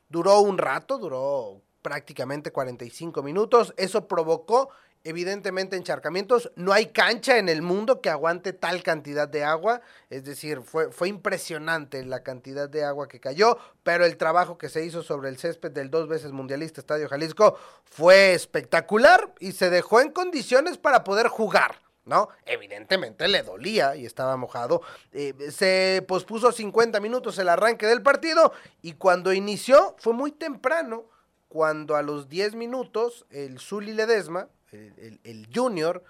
duró 0.09 0.39
un 0.39 0.57
rato, 0.57 0.97
duró 0.97 1.61
prácticamente 1.81 2.51
45 2.51 3.21
minutos, 3.23 3.73
eso 3.77 4.07
provocó 4.07 4.69
evidentemente 5.03 5.75
encharcamientos, 5.75 6.51
no 6.55 6.71
hay 6.71 6.87
cancha 6.87 7.37
en 7.37 7.49
el 7.49 7.61
mundo 7.61 8.01
que 8.01 8.09
aguante 8.09 8.53
tal 8.53 8.83
cantidad 8.83 9.27
de 9.27 9.43
agua, 9.43 9.81
es 10.09 10.23
decir, 10.23 10.61
fue, 10.61 10.91
fue 10.91 11.09
impresionante 11.09 12.03
la 12.05 12.23
cantidad 12.23 12.69
de 12.69 12.83
agua 12.85 13.07
que 13.07 13.19
cayó, 13.19 13.57
pero 13.83 14.05
el 14.05 14.17
trabajo 14.17 14.57
que 14.57 14.69
se 14.69 14.85
hizo 14.85 15.03
sobre 15.03 15.29
el 15.29 15.37
césped 15.37 15.71
del 15.71 15.89
dos 15.89 16.07
veces 16.07 16.31
mundialista 16.31 16.81
Estadio 16.81 17.09
Jalisco 17.09 17.57
fue 17.83 18.33
espectacular 18.33 19.33
y 19.39 19.51
se 19.51 19.69
dejó 19.69 19.99
en 19.99 20.11
condiciones 20.11 20.77
para 20.77 21.03
poder 21.03 21.27
jugar. 21.27 21.83
¿no? 22.05 22.27
Evidentemente 22.45 23.27
le 23.27 23.43
dolía 23.43 23.95
y 23.95 24.05
estaba 24.05 24.35
mojado. 24.35 24.81
Eh, 25.13 25.33
se 25.51 26.03
pospuso 26.07 26.51
50 26.51 26.99
minutos 26.99 27.37
el 27.37 27.47
arranque 27.47 27.87
del 27.87 28.01
partido 28.01 28.51
y 28.81 28.93
cuando 28.93 29.31
inició 29.31 29.95
fue 29.99 30.13
muy 30.13 30.31
temprano, 30.31 31.05
cuando 31.47 31.95
a 31.95 32.01
los 32.01 32.27
10 32.27 32.55
minutos 32.55 33.25
el 33.29 33.59
Zuli 33.59 33.93
Ledesma, 33.93 34.49
el, 34.73 35.49
Junior, 35.53 36.03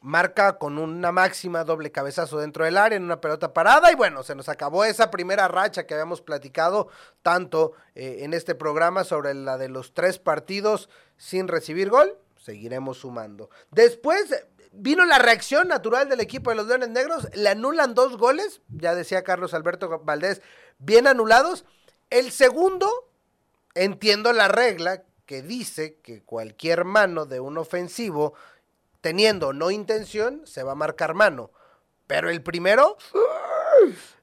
marca 0.00 0.58
con 0.58 0.78
una 0.78 1.12
máxima 1.12 1.64
doble 1.64 1.90
cabezazo 1.90 2.38
dentro 2.38 2.64
del 2.64 2.76
área 2.76 2.96
en 2.96 3.04
una 3.04 3.20
pelota 3.20 3.52
parada 3.52 3.90
y 3.90 3.94
bueno, 3.94 4.22
se 4.22 4.34
nos 4.34 4.48
acabó 4.48 4.84
esa 4.84 5.10
primera 5.10 5.48
racha 5.48 5.86
que 5.86 5.94
habíamos 5.94 6.20
platicado 6.20 6.88
tanto 7.22 7.72
eh, 7.94 8.18
en 8.20 8.34
este 8.34 8.54
programa 8.54 9.04
sobre 9.04 9.34
la 9.34 9.58
de 9.58 9.68
los 9.68 9.94
tres 9.94 10.18
partidos 10.18 10.88
sin 11.16 11.48
recibir 11.48 11.90
gol. 11.90 12.16
Seguiremos 12.36 12.98
sumando. 12.98 13.50
Después 13.72 14.32
vino 14.72 15.04
la 15.04 15.18
reacción 15.18 15.68
natural 15.68 16.08
del 16.08 16.20
equipo 16.20 16.50
de 16.50 16.56
los 16.56 16.66
Leones 16.66 16.90
Negros, 16.90 17.28
le 17.34 17.48
anulan 17.48 17.94
dos 17.94 18.16
goles, 18.16 18.60
ya 18.68 18.94
decía 18.94 19.24
Carlos 19.24 19.54
Alberto 19.54 20.00
Valdés, 20.04 20.42
bien 20.78 21.06
anulados. 21.06 21.64
El 22.10 22.30
segundo, 22.30 23.10
entiendo 23.74 24.32
la 24.32 24.48
regla 24.48 25.02
que 25.26 25.42
dice 25.42 25.98
que 26.02 26.22
cualquier 26.22 26.84
mano 26.84 27.26
de 27.26 27.40
un 27.40 27.58
ofensivo, 27.58 28.34
teniendo 29.00 29.52
no 29.52 29.70
intención, 29.70 30.46
se 30.46 30.62
va 30.62 30.72
a 30.72 30.76
marcar 30.76 31.14
mano. 31.14 31.50
Pero 32.06 32.30
el 32.30 32.42
primero, 32.42 32.96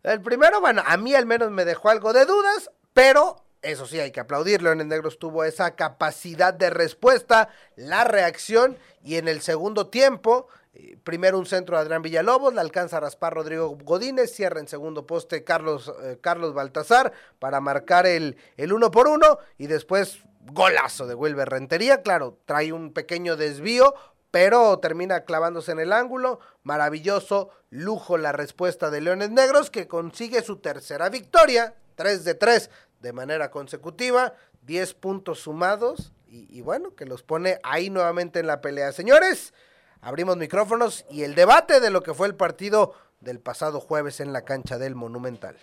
el 0.04 0.22
primero, 0.22 0.62
bueno, 0.62 0.82
a 0.86 0.98
mí 0.98 1.14
al 1.14 1.26
menos 1.26 1.52
me 1.52 1.66
dejó 1.66 1.90
algo 1.90 2.14
de 2.14 2.26
dudas, 2.26 2.72
pero 2.94 3.44
eso 3.62 3.86
sí, 3.86 4.00
hay 4.00 4.12
que 4.12 4.22
aplaudir. 4.22 4.62
Leones 4.62 4.88
Negros 4.88 5.20
tuvo 5.20 5.44
esa 5.44 5.76
capacidad 5.76 6.54
de 6.54 6.70
respuesta, 6.70 7.50
la 7.76 8.04
reacción, 8.06 8.78
y 9.04 9.18
en 9.18 9.28
el 9.28 9.42
segundo 9.42 9.88
tiempo, 9.88 10.48
Eh, 10.76 10.98
primero 11.04 11.38
un 11.38 11.46
centro 11.46 11.76
de 11.76 11.84
Adrián 11.84 12.02
Villalobos, 12.02 12.52
le 12.52 12.60
alcanza 12.60 12.98
a 12.98 13.02
raspar 13.02 13.36
Rodrigo 13.36 13.78
Godínez, 13.84 14.34
cierra 14.34 14.60
en 14.60 14.68
segundo 14.68 15.06
poste 15.06 15.44
Carlos, 15.44 15.94
eh, 16.02 16.18
Carlos 16.20 16.56
Baltazar 16.56 17.14
para 17.38 17.62
marcar 17.62 18.08
el, 18.08 18.38
el 18.58 18.74
uno 18.74 18.90
por 18.90 19.08
uno 19.08 19.38
y 19.60 19.68
después 19.68 20.24
golazo 20.52 21.08
de 21.08 21.16
Wilber 21.16 21.50
Rentería, 21.50 22.02
claro, 22.02 22.40
trae 22.46 22.74
un 22.74 22.94
pequeño 22.94 23.36
desvío, 23.36 23.94
pero 24.32 24.80
termina 24.80 25.26
clavándose 25.26 25.72
en 25.72 25.80
el 25.80 25.94
ángulo. 25.94 26.40
Maravilloso 26.64 27.50
lujo 27.70 28.18
la 28.18 28.32
respuesta 28.32 28.90
de 28.90 29.02
Leones 29.02 29.30
Negros 29.30 29.70
que 29.70 29.88
consigue 29.88 30.42
su 30.42 30.58
tercera 30.58 31.10
victoria, 31.10 31.76
3 31.96 32.24
de 32.24 32.34
3 32.34 32.70
de 33.00 33.14
manera 33.14 33.52
consecutiva, 33.52 34.34
10 34.64 34.94
puntos 34.96 35.40
sumados 35.40 36.14
y, 36.28 36.48
y 36.50 36.62
bueno, 36.62 36.96
que 36.96 37.06
los 37.06 37.22
pone 37.22 37.60
ahí 37.64 37.90
nuevamente 37.90 38.40
en 38.40 38.48
la 38.48 38.62
pelea. 38.62 38.92
Señores, 38.92 39.54
abrimos 40.02 40.38
micrófonos 40.38 41.06
y 41.12 41.24
el 41.24 41.36
debate 41.36 41.80
de 41.80 41.90
lo 41.92 42.02
que 42.02 42.14
fue 42.14 42.28
el 42.28 42.36
partido 42.36 42.94
del 43.20 43.40
pasado 43.40 43.80
jueves 43.80 44.20
en 44.20 44.34
la 44.34 44.44
cancha 44.44 44.78
del 44.78 44.96
Monumental. 44.96 45.58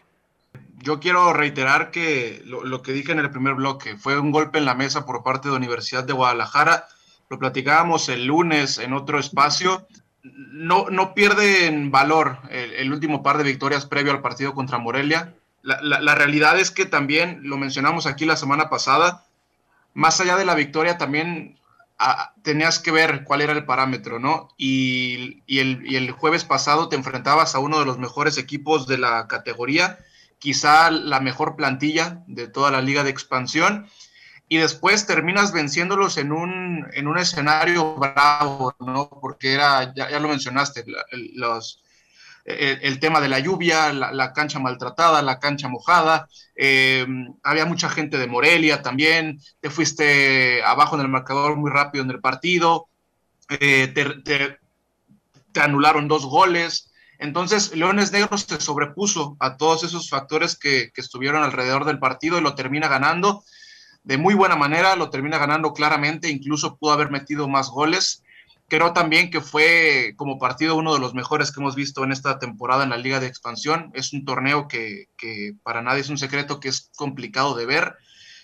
Yo 0.79 0.99
quiero 0.99 1.33
reiterar 1.33 1.91
que 1.91 2.43
lo, 2.47 2.65
lo, 2.65 2.83
que 2.83 2.93
dije 2.93 3.13
en 3.13 3.19
el 3.19 3.31
primer 3.31 3.55
bloque 3.55 3.97
fue 3.97 4.19
un 4.19 4.31
golpe 4.31 4.59
en 4.59 4.65
la 4.65 4.75
mesa 4.75 5.05
por 5.05 5.23
parte 5.23 5.49
de 5.49 5.55
Universidad 5.55 6.05
de 6.05 6.13
Guadalajara. 6.13 6.87
Lo 7.29 7.39
platicábamos 7.39 8.09
el 8.09 8.27
lunes 8.27 8.79
en 8.79 8.93
otro 8.93 9.19
espacio. 9.19 9.87
No, 10.23 10.89
no 10.91 11.15
pierden 11.15 11.91
valor 11.91 12.39
el, 12.51 12.73
el 12.73 12.93
último 12.93 13.23
par 13.23 13.39
de 13.39 13.45
victorias 13.45 13.87
previo 13.87 14.13
al 14.13 14.23
partido 14.23 14.55
contra 14.55 14.79
Morelia. 14.79 15.35
La, 15.63 15.81
la, 15.83 16.01
la, 16.01 16.15
realidad 16.15 16.59
es 16.59 16.71
que 16.71 16.87
también, 16.87 17.41
lo 17.43 17.59
mencionamos 17.59 18.07
aquí 18.07 18.25
la 18.25 18.37
semana 18.37 18.71
pasada, 18.71 19.27
más 19.93 20.21
allá 20.21 20.37
de 20.37 20.45
la 20.45 20.55
victoria 20.55 20.97
también 20.97 21.59
a, 21.99 22.33
tenías 22.43 22.79
que 22.79 22.91
ver 22.91 23.25
cuál 23.25 23.43
era 23.43 23.53
el 23.53 23.65
parámetro, 23.65 24.19
¿no? 24.19 24.49
Y, 24.57 25.43
y, 25.47 25.59
el, 25.59 25.83
y, 25.87 25.97
el, 25.97 26.11
jueves 26.11 26.45
pasado 26.45 26.89
te 26.89 26.97
enfrentabas 26.97 27.55
a 27.55 27.59
uno 27.59 27.79
de 27.79 27.85
los 27.85 27.99
mejores 27.99 28.39
equipos 28.39 28.87
de 28.87 28.99
la 28.99 29.29
categoría, 29.29 29.99
quizá 30.41 30.91
la 30.91 31.21
mejor 31.21 31.55
plantilla 31.55 32.25
de 32.27 32.49
toda 32.49 32.73
la 32.73 32.81
liga 32.81 33.05
de 33.05 33.11
expansión, 33.11 33.89
y 34.49 34.57
después 34.57 35.07
terminas 35.07 35.53
venciéndolos 35.53 36.17
en 36.17 36.33
un, 36.33 36.89
en 36.93 37.07
un 37.07 37.19
escenario 37.19 37.95
bravo, 37.95 38.75
¿no? 38.81 39.09
Porque 39.09 39.53
era, 39.53 39.95
ya, 39.95 40.19
lo 40.19 40.29
mencionaste, 40.29 40.85
los, 41.35 41.85
el, 42.45 42.99
tema 42.99 43.21
de 43.21 43.29
la 43.29 43.39
lluvia, 43.39 43.93
la, 43.93 44.33
cancha 44.33 44.59
maltratada, 44.59 45.23
la 45.23 45.39
cancha 45.39 45.69
mojada, 45.69 46.29
eh, 46.57 47.07
había 47.45 47.65
mucha 47.65 47.89
gente 47.89 48.19
de 48.19 48.27
Morelia 48.27 48.83
también, 48.83 49.41
te 49.61 49.71
fuiste 49.71 50.65
abajo 50.65 50.97
en 50.97 51.03
el 51.03 51.09
marcador 51.09 51.55
muy 51.57 51.71
rápido 51.71 52.03
en 52.03 52.11
el 52.11 52.21
partido, 52.21 52.89
eh, 53.49 53.89
te, 53.95 54.59
anularon 55.61 56.09
dos 56.09 56.27
goles, 56.27 56.90
entonces 57.21 57.75
Leones 57.75 58.13
Negros 58.13 58.47
se 58.49 58.61
sobrepuso 58.61 59.37
a 59.39 59.57
todos 59.57 59.85
esos 59.85 60.09
factores 60.09 60.59
que, 60.59 60.91
estuvieron 60.97 61.43
alrededor 61.43 61.85
del 61.85 61.99
partido 61.99 62.39
y 62.39 62.43
lo 62.43 62.55
termina 62.55 62.89
ganando 62.89 63.45
de 64.03 64.17
muy 64.19 64.35
buena 64.35 64.57
manera, 64.57 64.97
lo 64.97 65.11
termina 65.11 65.39
ganando 65.39 65.73
claramente, 65.73 66.31
incluso 66.31 66.77
pudo 66.77 66.93
haber 66.93 67.11
metido 67.11 67.47
más 67.49 67.69
goles 67.69 68.23
creo 68.71 68.93
también 68.93 69.31
que 69.31 69.41
fue 69.41 70.15
como 70.17 70.39
partido 70.39 70.77
uno 70.77 70.95
de 70.95 71.01
los 71.01 71.13
mejores 71.13 71.51
que 71.51 71.61
hemos 71.61 71.75
visto 71.75 72.05
en 72.05 72.13
esta 72.13 72.39
temporada 72.39 72.85
en 72.85 72.91
la 72.91 72.97
Liga 72.97 73.19
de 73.19 73.27
Expansión. 73.27 73.91
Es 73.95 74.13
un 74.13 74.25
torneo 74.25 74.69
que, 74.69 75.09
para 75.63 75.83
nadie 75.83 76.01
es 76.01 76.09
un 76.09 76.17
secreto 76.17 76.61
que 76.61 76.69
es 76.69 76.91
complicado 76.97 77.55
de 77.55 77.67
ver 77.67 77.97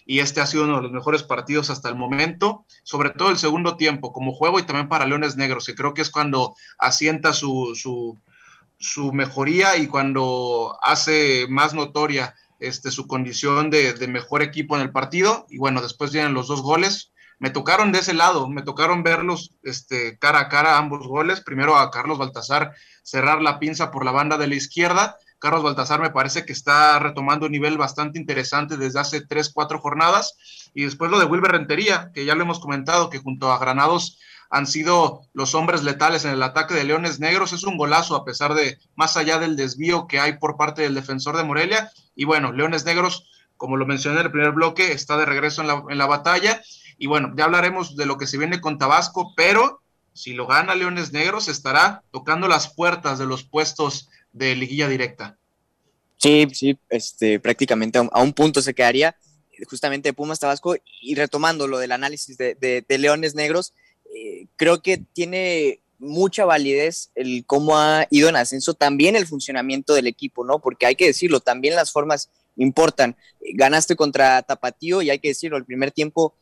y 0.04 0.18
este 0.18 0.40
ha 0.40 0.46
sido 0.46 0.64
uno 0.64 0.76
de 0.76 0.82
los 0.82 0.92
mejores 0.92 1.22
partidos 1.22 1.70
hasta 1.70 1.88
el 1.88 1.94
momento, 1.94 2.66
sobre 2.82 3.10
todo 3.10 3.30
el 3.30 3.38
segundo 3.38 3.76
tiempo 3.76 4.12
como 4.12 4.32
juego 4.32 4.58
y 4.58 4.64
también 4.64 4.88
para 4.88 5.06
Leones 5.06 5.36
Negros, 5.36 5.64
que 5.66 5.74
creo 5.74 5.94
que 5.94 6.02
es 6.02 6.10
cuando 6.10 6.54
asienta 6.78 7.32
su, 7.32 8.18
su 8.78 9.12
mejoría 9.12 9.76
y 9.76 9.86
cuando 9.86 10.78
hace 10.82 11.46
más 11.48 11.74
notoria 11.74 12.34
este, 12.60 12.90
su 12.90 13.06
condición 13.06 13.70
de, 13.70 13.94
mejor 14.08 14.42
equipo 14.42 14.76
en 14.76 14.82
el 14.82 14.92
partido. 14.92 15.46
Y 15.48 15.58
bueno, 15.58 15.82
después 15.82 16.12
vienen 16.12 16.34
los 16.34 16.48
dos 16.48 16.62
goles 16.62 17.12
me 17.38 17.50
tocaron 17.50 17.92
de 17.92 17.98
ese 17.98 18.14
lado, 18.14 18.48
me 18.48 18.62
tocaron 18.62 19.02
verlos 19.02 19.52
este, 19.62 20.18
cara 20.18 20.40
a 20.40 20.48
cara 20.48 20.78
ambos 20.78 21.06
goles. 21.06 21.42
Primero 21.42 21.76
a 21.76 21.90
Carlos 21.90 22.18
Baltasar 22.18 22.74
cerrar 23.02 23.42
la 23.42 23.58
pinza 23.58 23.90
por 23.90 24.04
la 24.04 24.10
banda 24.10 24.38
de 24.38 24.46
la 24.46 24.54
izquierda. 24.54 25.18
Carlos 25.38 25.62
Baltasar 25.62 26.00
me 26.00 26.10
parece 26.10 26.46
que 26.46 26.54
está 26.54 26.98
retomando 26.98 27.44
un 27.46 27.52
nivel 27.52 27.76
bastante 27.76 28.18
interesante 28.18 28.78
desde 28.78 29.00
hace 29.00 29.20
tres, 29.20 29.50
cuatro 29.52 29.78
jornadas. 29.80 30.70
Y 30.74 30.84
después 30.84 31.10
lo 31.10 31.18
de 31.18 31.26
Wilber 31.26 31.52
Rentería, 31.52 32.10
que 32.14 32.24
ya 32.24 32.34
lo 32.34 32.42
hemos 32.42 32.58
comentado, 32.58 33.10
que 33.10 33.18
junto 33.18 33.52
a 33.52 33.58
Granados 33.58 34.18
han 34.50 34.66
sido 34.66 35.22
los 35.32 35.54
hombres 35.54 35.82
letales 35.82 36.24
en 36.24 36.32
el 36.32 36.42
ataque 36.42 36.74
de 36.74 36.84
Leones 36.84 37.20
Negros. 37.20 37.52
Es 37.52 37.64
un 37.64 37.76
golazo 37.76 38.16
a 38.16 38.24
pesar 38.24 38.54
de, 38.54 38.78
más 38.94 39.16
allá 39.16 39.38
del 39.38 39.56
desvío 39.56 40.06
que 40.06 40.20
hay 40.20 40.38
por 40.38 40.56
parte 40.56 40.82
del 40.82 40.94
defensor 40.94 41.36
de 41.36 41.44
Morelia. 41.44 41.90
Y 42.14 42.24
bueno, 42.24 42.52
Leones 42.52 42.84
Negros, 42.84 43.28
como 43.56 43.76
lo 43.76 43.86
mencioné 43.86 44.20
en 44.20 44.26
el 44.26 44.32
primer 44.32 44.52
bloque, 44.52 44.92
está 44.92 45.16
de 45.16 45.26
regreso 45.26 45.62
en 45.62 45.68
la, 45.68 45.84
en 45.88 45.98
la 45.98 46.06
batalla 46.06 46.62
y 46.98 47.06
bueno, 47.06 47.32
ya 47.36 47.44
hablaremos 47.44 47.96
de 47.96 48.06
lo 48.06 48.16
que 48.16 48.26
se 48.26 48.38
viene 48.38 48.60
con 48.60 48.78
Tabasco, 48.78 49.34
pero 49.36 49.82
si 50.12 50.32
lo 50.32 50.46
gana 50.46 50.74
Leones 50.74 51.12
Negros, 51.12 51.48
estará 51.48 52.02
tocando 52.10 52.48
las 52.48 52.72
puertas 52.72 53.18
de 53.18 53.26
los 53.26 53.44
puestos 53.44 54.08
de 54.32 54.56
liguilla 54.56 54.88
directa. 54.88 55.36
Sí, 56.16 56.46
sí, 56.52 56.78
este, 56.88 57.38
prácticamente 57.38 57.98
a 57.98 58.22
un 58.22 58.32
punto 58.32 58.62
se 58.62 58.74
quedaría 58.74 59.16
justamente 59.68 60.14
Pumas 60.14 60.40
Tabasco 60.40 60.76
y 61.00 61.14
retomando 61.14 61.66
lo 61.66 61.78
del 61.78 61.92
análisis 61.92 62.38
de, 62.38 62.54
de 62.54 62.98
Leones 62.98 63.34
Negros, 63.34 63.74
eh, 64.16 64.46
creo 64.56 64.80
que 64.80 64.96
tiene 65.12 65.80
mucha 65.98 66.46
validez 66.46 67.10
el 67.14 67.44
cómo 67.46 67.76
ha 67.76 68.06
ido 68.10 68.28
en 68.28 68.36
ascenso, 68.36 68.72
también 68.72 69.14
el 69.14 69.26
funcionamiento 69.26 69.92
del 69.92 70.06
equipo, 70.06 70.44
¿no? 70.44 70.58
Porque 70.58 70.86
hay 70.86 70.94
que 70.94 71.06
decirlo, 71.06 71.40
también 71.40 71.74
las 71.74 71.92
formas 71.92 72.30
importan. 72.56 73.16
Ganaste 73.54 73.94
contra 73.94 74.42
Tapatío 74.42 75.02
y 75.02 75.10
hay 75.10 75.18
que 75.18 75.28
decirlo, 75.28 75.58
el 75.58 75.66
primer 75.66 75.90
tiempo 75.90 76.34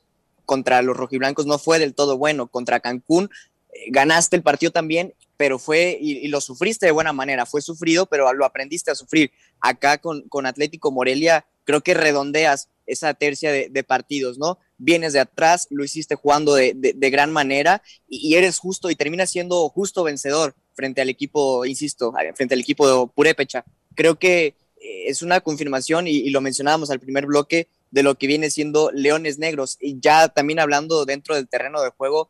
contra 0.44 0.82
los 0.82 0.96
rojiblancos 0.96 1.46
no 1.46 1.58
fue 1.58 1.80
del 1.80 1.94
todo 1.94 2.16
bueno. 2.16 2.46
Contra 2.46 2.78
Cancún 2.78 3.28
eh, 3.72 3.86
ganaste 3.90 4.36
el 4.36 4.42
partido 4.42 4.70
también, 4.70 5.14
pero 5.36 5.58
fue, 5.58 5.98
y, 6.00 6.28
lo 6.28 6.40
sufriste 6.40 6.86
de 6.86 6.92
buena 6.92 7.12
manera, 7.12 7.44
fue 7.44 7.60
sufrido, 7.60 8.06
pero 8.06 8.32
lo 8.32 8.44
aprendiste 8.44 8.92
a 8.92 8.94
sufrir. 8.94 9.32
Acá 9.60 9.98
con, 9.98 10.28
con 10.28 10.46
Atlético 10.46 10.92
Morelia, 10.92 11.44
creo 11.64 11.80
que 11.80 11.94
redondeas 11.94 12.68
esa 12.86 13.14
tercia 13.14 13.50
de, 13.50 13.84
partidos, 13.84 14.38
¿no? 14.38 14.58
Vienes 14.84 15.14
de 15.14 15.20
atrás, 15.20 15.66
lo 15.70 15.82
hiciste 15.82 16.14
jugando 16.14 16.54
de, 16.54 16.74
de, 16.74 17.10
gran 17.10 17.32
manera 17.32 17.82
y, 18.06 18.34
eres 18.34 18.58
justo 18.58 18.90
y 18.90 18.96
terminas 18.96 19.30
siendo 19.30 19.66
justo 19.70 20.04
vencedor 20.04 20.54
frente 20.74 21.00
al 21.00 21.08
equipo, 21.08 21.64
insisto, 21.64 22.12
frente 22.34 22.54
al 22.54 22.60
equipo 22.60 22.86
de 22.86 23.10
Purépecha. 23.14 23.64
Creo 23.94 24.18
que 24.18 24.54
eh, 24.76 25.04
es 25.06 25.22
una 25.22 25.40
confirmación 25.40 26.06
y, 26.06 26.28
lo 26.28 26.42
mencionábamos 26.42 26.90
al 26.90 27.00
primer 27.00 27.24
bloque 27.24 27.68
de 27.90 28.02
lo 28.02 28.16
que 28.16 28.26
viene 28.26 28.50
siendo 28.50 28.90
Leones 28.92 29.38
Negros. 29.38 29.78
Y 29.80 29.98
ya 30.00 30.28
también 30.28 30.60
hablando 30.60 31.06
dentro 31.06 31.34
del 31.34 31.48
terreno 31.48 31.80
de 31.80 31.88
juego, 31.88 32.28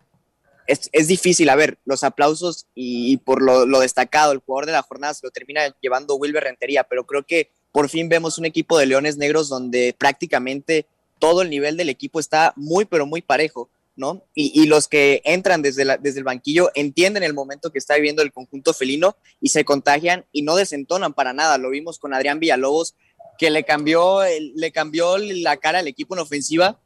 es, 0.69 0.89
es 0.93 1.09
difícil, 1.09 1.49
a 1.49 1.57
ver, 1.57 1.79
los 1.85 2.05
aplausos 2.05 2.67
y, 2.75 3.13
y 3.13 3.17
por 3.17 3.43
lo, 3.43 3.67
lo, 3.67 3.81
destacado, 3.81 4.33
el 4.33 4.39
jugador 4.39 4.67
de 4.67 4.73
la 4.73 4.83
jornada 4.83 5.13
se 5.13 5.27
lo 5.27 5.33
termina 5.33 5.75
llevando 5.81 6.15
Wilber 6.15 6.45
Rentería, 6.45 6.85
pero 6.85 7.05
creo 7.05 7.25
que 7.25 7.51
por 7.75 7.89
fin 7.89 8.09
vemos 8.09 8.39
un 8.39 8.45
equipo 8.45 8.79
de 8.79 8.87
Leones 8.87 9.17
Negros 9.17 9.49
donde 9.49 9.97
prácticamente 9.99 10.87
todo 11.25 11.41
el 11.41 11.49
nivel 11.49 11.79
del 11.79 11.89
equipo 11.89 12.21
está 12.21 12.53
muy, 12.55 12.85
pero 12.85 13.07
muy 13.07 13.23
parejo. 13.23 13.71
¿no? 13.97 14.27
Y, 14.35 14.67
los 14.67 14.89
que 14.89 15.23
entran 15.25 15.63
desde, 15.63 15.87
la, 15.87 15.97
desde 15.97 16.19
el 16.19 16.25
banquillo 16.25 16.71
entienden 16.75 17.23
el 17.23 17.33
momento 17.33 17.73
que 17.73 17.79
está 17.79 17.95
viviendo 17.95 18.21
el 18.21 18.31
conjunto 18.31 18.75
felino 18.75 19.17
y 19.41 19.49
se 19.49 19.65
contagian 19.65 20.27
y 20.33 20.43
no 20.43 20.55
desentonan 20.55 21.15
para 21.15 21.33
nada. 21.33 21.57
Lo 21.57 21.71
vimos 21.71 21.99
con 21.99 22.13
Adrián 22.13 22.41
Villalobos, 22.41 22.95
que 23.39 23.49
le 23.49 23.65
cambió, 23.65 24.21
le 24.23 24.71
cambió 24.71 25.17
la 25.17 25.57
cara 25.57 25.79
al 25.79 25.89
equipo 25.89 26.15
en 26.15 26.21
ofensiva 26.21 26.79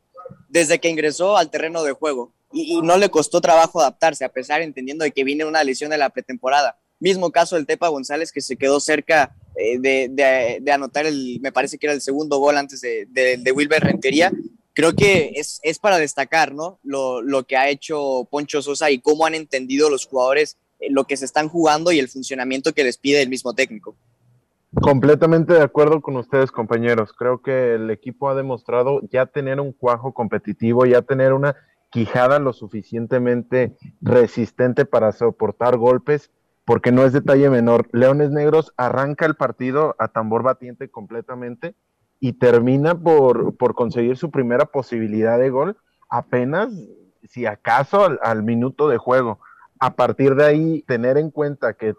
desde 0.48 0.78
que 0.78 0.88
ingresó 0.88 1.36
al 1.36 1.50
terreno 1.50 1.82
de 1.82 1.92
juego. 1.92 2.32
Y, 2.52 2.76
y, 2.76 2.80
no 2.82 2.96
le 2.96 3.08
costó 3.08 3.40
trabajo 3.40 3.80
adaptarse, 3.80 4.24
a 4.24 4.32
pesar 4.32 4.62
entendiendo 4.62 5.02
de 5.02 5.10
que 5.10 5.24
viene 5.24 5.46
una 5.46 5.64
lesión 5.64 5.90
de 5.90 5.98
la 5.98 6.10
pretemporada. 6.10 6.78
Mismo 7.00 7.32
caso 7.32 7.56
del 7.56 7.66
Tepa 7.66 7.88
González, 7.88 8.30
que 8.30 8.40
se 8.40 8.56
quedó 8.56 8.78
cerca 8.78 9.34
eh, 9.58 9.78
de, 9.78 10.72
anotar 10.72 11.06
el, 11.06 11.38
me 11.40 11.52
parece 11.52 11.78
que 11.78 11.86
era 11.86 11.94
el 11.94 12.00
segundo 12.00 12.38
gol 12.38 12.56
antes 12.56 12.80
de, 12.80 13.06
de 13.08 13.52
Wilber 13.52 13.82
Rentería. 13.82 14.32
Creo 14.72 14.94
que 14.94 15.32
es, 15.34 15.58
es 15.64 15.80
para 15.80 15.98
destacar, 15.98 16.54
¿no? 16.54 16.78
Lo, 16.84 17.20
lo, 17.20 17.44
que 17.44 17.56
ha 17.56 17.68
hecho 17.68 18.28
Poncho 18.30 18.62
Sosa 18.62 18.90
y 18.92 19.00
cómo 19.00 19.26
han 19.26 19.34
entendido 19.34 19.90
los 19.90 20.06
jugadores 20.06 20.56
eh, 20.78 20.88
lo 20.90 21.04
que 21.04 21.16
se 21.16 21.24
están 21.24 21.48
jugando 21.48 21.90
y 21.92 21.98
el 21.98 22.08
funcionamiento 22.08 22.72
que 22.72 22.84
les 22.84 22.98
pide 22.98 23.22
el 23.22 23.28
mismo 23.28 23.54
técnico. 23.54 23.96
Completamente 24.80 25.54
de 25.54 25.62
acuerdo 25.62 26.00
con 26.00 26.16
ustedes, 26.16 26.52
compañeros. 26.52 27.12
Creo 27.12 27.42
que 27.42 27.74
el 27.74 27.90
equipo 27.90 28.28
ha 28.28 28.34
demostrado 28.34 29.00
ya 29.10 29.26
tener 29.26 29.60
un 29.60 29.72
cuajo 29.72 30.12
competitivo, 30.12 30.86
ya 30.86 31.02
tener 31.02 31.32
una 31.32 31.56
quijada 31.90 32.38
lo 32.38 32.52
suficientemente 32.52 33.76
resistente 34.00 34.84
para 34.84 35.10
soportar 35.12 35.78
golpes, 35.78 36.30
porque 36.68 36.92
no 36.92 37.02
es 37.06 37.14
detalle 37.14 37.48
menor. 37.48 37.88
Leones 37.92 38.30
Negros 38.30 38.74
arranca 38.76 39.24
el 39.24 39.36
partido 39.36 39.96
a 39.98 40.08
tambor 40.08 40.42
batiente 40.42 40.90
completamente 40.90 41.74
y 42.20 42.34
termina 42.34 42.94
por, 42.94 43.56
por 43.56 43.74
conseguir 43.74 44.18
su 44.18 44.30
primera 44.30 44.66
posibilidad 44.66 45.38
de 45.38 45.48
gol 45.48 45.78
apenas, 46.10 46.68
si 47.24 47.46
acaso, 47.46 48.04
al, 48.04 48.20
al 48.22 48.42
minuto 48.42 48.86
de 48.86 48.98
juego 48.98 49.40
a 49.80 49.96
partir 49.96 50.34
de 50.34 50.44
ahí 50.44 50.82
tener 50.82 51.16
en 51.16 51.30
cuenta 51.30 51.72
que 51.72 51.94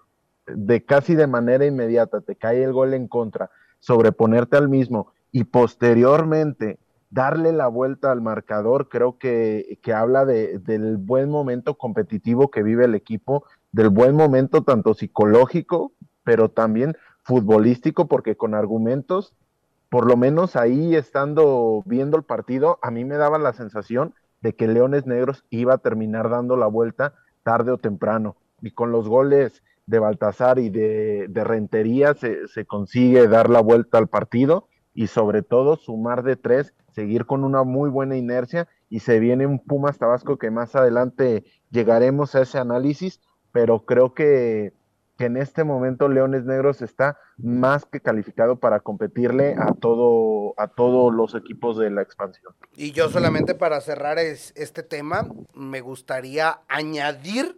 de 0.46 0.86
casi 0.86 1.16
de 1.16 1.26
manera 1.26 1.66
inmediata 1.66 2.22
te 2.22 2.36
cae 2.36 2.64
el 2.64 2.72
gol 2.72 2.94
en 2.94 3.08
contra, 3.08 3.50
sobreponerte 3.80 4.56
al 4.56 4.70
mismo 4.70 5.14
y 5.32 5.46
posteriormente 5.46 6.78
darle 7.10 7.52
la 7.52 7.68
vuelta 7.68 8.12
al 8.12 8.22
marcador, 8.22 8.90
creo 8.90 9.18
que, 9.18 9.80
que 9.82 9.94
habla 9.94 10.26
de, 10.26 10.60
del 10.60 10.98
buen 10.98 11.30
momento 11.30 11.76
competitivo 11.76 12.52
que 12.52 12.64
vive 12.64 12.86
el 12.86 12.96
equipo, 12.96 13.46
del 13.72 13.90
buen 13.90 14.16
momento 14.16 14.64
tanto 14.64 14.94
psicológico, 14.94 15.92
pero 16.24 16.50
también 16.50 16.96
futbolístico, 17.24 18.08
porque 18.08 18.36
con 18.36 18.54
argumentos, 18.54 19.34
por 19.90 20.08
lo 20.08 20.18
menos 20.18 20.56
ahí 20.56 20.96
estando 20.96 21.84
viendo 21.86 22.18
el 22.18 22.24
partido, 22.24 22.78
a 22.82 22.92
mí 22.92 23.06
me 23.06 23.18
daba 23.18 23.40
la 23.40 23.54
sensación 23.54 24.14
de 24.42 24.54
que 24.56 24.68
Leones 24.68 25.06
Negros 25.06 25.44
iba 25.50 25.74
a 25.74 25.80
terminar 25.80 26.30
dando 26.30 26.56
la 26.56 26.68
vuelta 26.68 27.14
tarde 27.44 27.72
o 27.72 27.78
temprano. 27.78 28.36
Y 28.62 28.72
con 28.72 28.92
los 28.92 29.08
goles 29.08 29.64
de 29.86 30.00
Baltasar 30.00 30.60
y 30.60 30.70
de, 30.70 31.28
de 31.30 31.44
Rentería 31.44 32.14
se, 32.14 32.48
se, 32.48 32.66
consigue 32.66 33.28
dar 33.28 33.50
la 33.50 33.62
vuelta 33.62 33.98
al 33.98 34.08
partido 34.08 34.68
y 34.94 35.08
sobre 35.08 35.42
todo 35.42 35.76
sumar 35.76 36.24
de 36.24 36.36
tres, 36.36 36.74
seguir 36.92 37.26
con 37.26 37.44
una 37.44 37.64
muy 37.64 37.90
buena 37.90 38.18
inercia 38.18 38.68
y 38.90 39.00
se 39.00 39.20
viene 39.20 39.46
un 39.46 39.60
Pumas 39.60 39.98
Tabasco 39.98 40.38
que 40.38 40.52
más 40.52 40.76
adelante 40.76 41.44
llegaremos 41.70 42.36
a 42.36 42.42
ese 42.42 42.58
análisis, 42.58 43.22
pero 43.52 43.86
creo 43.86 44.14
que, 44.14 44.74
que 45.18 45.26
en 45.26 45.38
este 45.38 45.64
momento 45.64 46.08
Leones 46.10 46.46
Negros 46.46 46.82
está 46.82 47.18
más 47.38 47.86
que 47.86 48.02
calificado 48.02 48.60
para 48.60 48.80
competirle 48.80 49.56
a 49.58 49.74
todo 49.74 50.40
a 50.60 50.68
todos 50.68 51.14
los 51.14 51.36
equipos 51.36 51.78
de 51.78 51.90
la 51.90 52.02
expansión. 52.02 52.54
Y 52.76 52.92
yo 52.92 53.10
solamente 53.10 53.56
para 53.56 53.80
cerrar 53.82 54.20
es, 54.20 54.52
este 54.56 54.84
tema 54.84 55.28
me 55.54 55.80
gustaría 55.82 56.60
añadir 56.68 57.58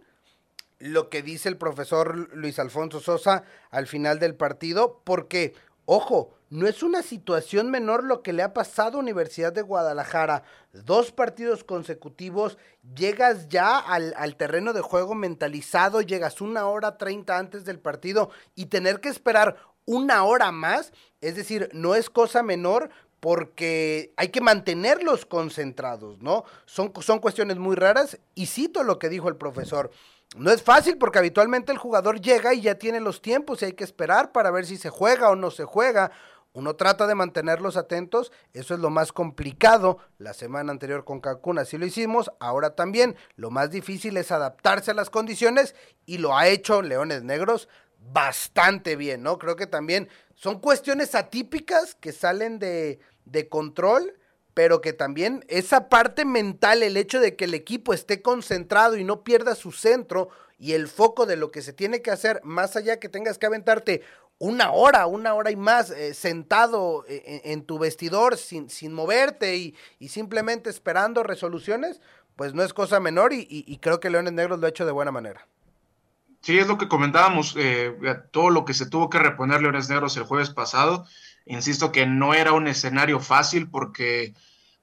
lo 0.78 1.08
que 1.08 1.22
dice 1.22 1.48
el 1.48 1.56
profesor 1.56 2.34
Luis 2.34 2.58
Alfonso 2.58 3.00
Sosa 3.00 3.44
al 3.70 3.86
final 3.86 4.18
del 4.18 4.34
partido, 4.34 5.00
porque, 5.04 5.54
ojo, 5.84 6.34
no 6.50 6.68
es 6.68 6.82
una 6.82 7.02
situación 7.02 7.70
menor 7.70 8.04
lo 8.04 8.22
que 8.22 8.32
le 8.32 8.42
ha 8.42 8.52
pasado 8.52 8.98
a 8.98 9.00
Universidad 9.00 9.52
de 9.52 9.62
Guadalajara. 9.62 10.42
Dos 10.72 11.10
partidos 11.12 11.64
consecutivos, 11.64 12.58
llegas 12.94 13.48
ya 13.48 13.78
al, 13.78 14.12
al, 14.18 14.36
terreno 14.36 14.74
de 14.74 14.82
juego 14.82 15.14
mentalizado, 15.14 16.02
llegas 16.02 16.40
una 16.40 16.66
hora 16.66 16.98
treinta 16.98 17.38
antes 17.38 17.64
del 17.64 17.78
partido 17.78 18.30
y 18.54 18.66
tener 18.66 19.00
que 19.00 19.08
esperar 19.08 19.56
una 19.86 20.24
hora 20.24 20.52
más, 20.52 20.92
es 21.20 21.36
decir, 21.36 21.70
no 21.72 21.94
es 21.94 22.10
cosa 22.10 22.42
menor 22.42 22.90
porque 23.22 24.12
hay 24.16 24.28
que 24.28 24.40
mantenerlos 24.40 25.24
concentrados, 25.24 26.20
¿no? 26.20 26.44
Son, 26.66 26.92
son 27.00 27.20
cuestiones 27.20 27.56
muy 27.56 27.76
raras 27.76 28.18
y 28.34 28.46
cito 28.46 28.82
lo 28.82 28.98
que 28.98 29.08
dijo 29.08 29.28
el 29.28 29.36
profesor. 29.36 29.92
No 30.36 30.50
es 30.50 30.62
fácil 30.62 30.96
porque 30.96 31.18
habitualmente 31.18 31.72
el 31.72 31.78
jugador 31.78 32.20
llega 32.20 32.54
y 32.54 32.62
ya 32.62 32.76
tiene 32.76 33.00
los 33.00 33.20
tiempos 33.20 33.60
y 33.60 33.66
hay 33.66 33.72
que 33.74 33.84
esperar 33.84 34.32
para 34.32 34.50
ver 34.50 34.64
si 34.64 34.78
se 34.78 34.88
juega 34.88 35.28
o 35.28 35.36
no 35.36 35.50
se 35.50 35.64
juega. 35.64 36.10
Uno 36.54 36.76
trata 36.76 37.06
de 37.06 37.14
mantenerlos 37.14 37.76
atentos, 37.76 38.30
eso 38.52 38.74
es 38.74 38.80
lo 38.80 38.90
más 38.90 39.12
complicado. 39.12 39.98
La 40.18 40.34
semana 40.34 40.72
anterior 40.72 41.04
con 41.04 41.20
Cancún 41.20 41.58
así 41.58 41.78
lo 41.78 41.86
hicimos, 41.86 42.30
ahora 42.40 42.74
también. 42.74 43.16
Lo 43.36 43.50
más 43.50 43.70
difícil 43.70 44.16
es 44.16 44.30
adaptarse 44.32 44.90
a 44.90 44.94
las 44.94 45.10
condiciones 45.10 45.74
y 46.06 46.18
lo 46.18 46.36
ha 46.36 46.48
hecho 46.48 46.82
Leones 46.82 47.22
Negros 47.22 47.68
bastante 47.98 48.96
bien, 48.96 49.22
¿no? 49.22 49.38
Creo 49.38 49.56
que 49.56 49.66
también 49.66 50.08
son 50.34 50.60
cuestiones 50.60 51.14
atípicas 51.14 51.94
que 51.94 52.12
salen 52.12 52.58
de, 52.58 53.00
de 53.24 53.48
control 53.48 54.14
pero 54.54 54.80
que 54.80 54.92
también 54.92 55.44
esa 55.48 55.88
parte 55.88 56.24
mental, 56.24 56.82
el 56.82 56.96
hecho 56.96 57.20
de 57.20 57.36
que 57.36 57.44
el 57.44 57.54
equipo 57.54 57.94
esté 57.94 58.22
concentrado 58.22 58.96
y 58.96 59.04
no 59.04 59.22
pierda 59.22 59.54
su 59.54 59.72
centro 59.72 60.28
y 60.58 60.72
el 60.72 60.88
foco 60.88 61.26
de 61.26 61.36
lo 61.36 61.50
que 61.50 61.62
se 61.62 61.72
tiene 61.72 62.02
que 62.02 62.10
hacer, 62.10 62.40
más 62.44 62.76
allá 62.76 63.00
que 63.00 63.08
tengas 63.08 63.38
que 63.38 63.46
aventarte 63.46 64.02
una 64.38 64.72
hora, 64.72 65.06
una 65.06 65.34
hora 65.34 65.50
y 65.50 65.56
más 65.56 65.90
eh, 65.90 66.14
sentado 66.14 67.04
en, 67.08 67.40
en, 67.44 67.62
tu 67.64 67.78
vestidor 67.78 68.36
sin, 68.36 68.68
sin 68.68 68.92
moverte 68.92 69.56
y, 69.56 69.76
y, 69.98 70.08
simplemente 70.08 70.68
esperando 70.68 71.22
resoluciones, 71.22 72.00
pues 72.34 72.52
no 72.52 72.62
es 72.62 72.74
cosa 72.74 72.98
menor 72.98 73.32
y, 73.32 73.46
y, 73.48 73.64
y, 73.66 73.78
creo 73.78 74.00
que 74.00 74.10
Leones 74.10 74.32
Negros 74.32 74.58
lo 74.58 74.66
ha 74.66 74.70
hecho 74.70 74.84
de 74.84 74.92
buena 74.92 75.12
manera. 75.12 75.46
Sí, 76.40 76.58
es 76.58 76.66
lo 76.66 76.76
que 76.76 76.88
comentábamos, 76.88 77.54
eh, 77.56 77.94
todo 78.32 78.50
lo 78.50 78.64
que 78.64 78.74
se 78.74 78.86
tuvo 78.86 79.08
que 79.08 79.20
reponer 79.20 79.62
Leones 79.62 79.88
Negros 79.88 80.16
el 80.16 80.24
jueves 80.24 80.50
pasado 80.50 81.06
Insisto 81.46 81.92
que 81.92 82.06
no 82.06 82.34
era 82.34 82.52
un 82.52 82.68
escenario 82.68 83.20
fácil 83.20 83.68
porque, 83.68 84.34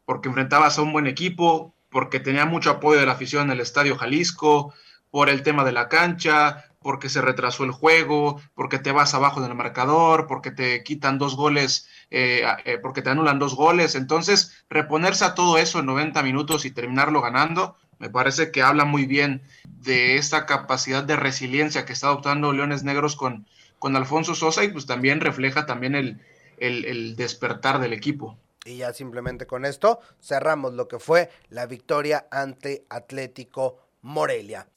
porque 0.06 0.30
enfrentabas 0.30 0.78
a 0.78 0.82
un 0.82 0.94
buen 0.94 1.08
equipo, 1.08 1.74
porque 1.90 2.20
tenía 2.20 2.46
mucho 2.46 2.70
apoyo 2.70 3.00
de 3.00 3.06
la 3.06 3.14
afición 3.14 3.44
en 3.44 3.52
el 3.52 3.60
Estadio 3.62 3.98
Jalisco, 3.98 4.74
por 5.12 5.30
el 5.30 5.42
tema 5.42 5.64
de 5.64 5.72
la 5.72 5.90
cancha, 5.90 6.66
porque 6.82 7.10
se 7.10 7.22
retrasó 7.22 7.64
el 7.64 7.72
juego, 7.72 8.42
porque 8.54 8.80
te 8.80 8.92
vas 8.92 9.14
abajo 9.14 9.42
del 9.42 9.56
marcador, 9.56 10.28
porque 10.28 10.52
te 10.52 10.84
quitan 10.84 11.18
dos 11.18 11.36
goles, 11.36 11.90
eh, 12.10 12.44
eh, 12.66 12.78
porque 12.82 13.02
te 13.02 13.10
anulan 13.10 13.40
dos 13.40 13.56
goles. 13.56 13.96
Entonces, 13.96 14.64
reponerse 14.70 15.26
a 15.26 15.36
todo 15.36 15.58
eso 15.58 15.80
en 15.80 15.88
90 15.88 16.24
minutos 16.24 16.66
y 16.66 16.72
terminarlo 16.72 17.22
ganando, 17.22 17.76
me 17.98 18.10
parece 18.10 18.52
que 18.52 18.62
habla 18.62 18.86
muy 18.86 19.06
bien 19.06 19.42
de 19.66 20.16
esta 20.18 20.46
capacidad 20.46 21.04
de 21.04 21.18
resiliencia 21.18 21.86
que 21.86 21.94
está 21.94 22.08
adoptando 22.08 22.54
Leones 22.54 22.84
Negros 22.84 23.16
con, 23.18 23.46
con 23.78 23.96
Alfonso 23.96 24.36
Sosa 24.36 24.64
y 24.64 24.70
pues 24.70 24.86
también 24.86 25.20
refleja 25.20 25.66
también 25.66 25.96
el, 25.96 26.22
el, 26.62 26.86
el 26.86 27.16
despertar 27.16 27.80
del 27.80 27.94
equipo. 27.94 28.38
Y 28.66 28.78
ya 28.78 28.94
simplemente 28.94 29.48
con 29.48 29.66
esto 29.66 30.00
cerramos 30.22 30.74
lo 30.74 30.88
que 30.88 31.00
fue 31.00 31.30
la 31.50 31.66
victoria 31.66 32.28
ante 32.30 32.86
Atlético 32.90 33.78
Morelia. 34.02 34.68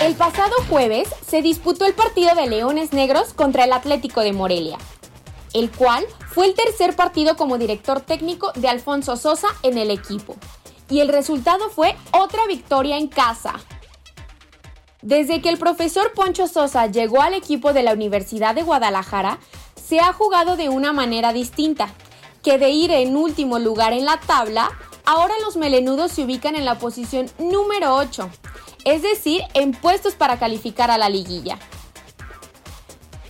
El 0.00 0.14
pasado 0.14 0.54
jueves 0.68 1.08
se 1.26 1.42
disputó 1.42 1.84
el 1.84 1.92
partido 1.92 2.34
de 2.36 2.46
Leones 2.46 2.92
Negros 2.92 3.34
contra 3.34 3.64
el 3.64 3.72
Atlético 3.72 4.20
de 4.20 4.32
Morelia, 4.32 4.78
el 5.52 5.70
cual 5.72 6.06
fue 6.30 6.46
el 6.46 6.54
tercer 6.54 6.94
partido 6.94 7.36
como 7.36 7.58
director 7.58 8.00
técnico 8.00 8.52
de 8.54 8.68
Alfonso 8.68 9.16
Sosa 9.16 9.48
en 9.64 9.76
el 9.76 9.90
equipo. 9.90 10.36
Y 10.88 11.00
el 11.00 11.08
resultado 11.08 11.68
fue 11.68 11.96
otra 12.12 12.46
victoria 12.46 12.96
en 12.96 13.08
casa, 13.08 13.54
desde 15.02 15.40
que 15.40 15.48
el 15.48 15.58
profesor 15.58 16.12
Poncho 16.12 16.48
Sosa 16.48 16.86
llegó 16.86 17.22
al 17.22 17.34
equipo 17.34 17.72
de 17.72 17.82
la 17.82 17.92
Universidad 17.92 18.54
de 18.54 18.62
Guadalajara, 18.62 19.38
se 19.76 20.00
ha 20.00 20.12
jugado 20.12 20.56
de 20.56 20.68
una 20.68 20.92
manera 20.92 21.32
distinta, 21.32 21.88
que 22.42 22.58
de 22.58 22.70
ir 22.70 22.90
en 22.90 23.16
último 23.16 23.58
lugar 23.58 23.92
en 23.92 24.04
la 24.04 24.18
tabla, 24.20 24.70
ahora 25.04 25.34
los 25.42 25.56
melenudos 25.56 26.12
se 26.12 26.24
ubican 26.24 26.56
en 26.56 26.64
la 26.64 26.78
posición 26.78 27.30
número 27.38 27.94
8, 27.94 28.28
es 28.84 29.02
decir, 29.02 29.42
en 29.54 29.72
puestos 29.72 30.14
para 30.14 30.38
calificar 30.38 30.90
a 30.90 30.98
la 30.98 31.08
liguilla. 31.08 31.58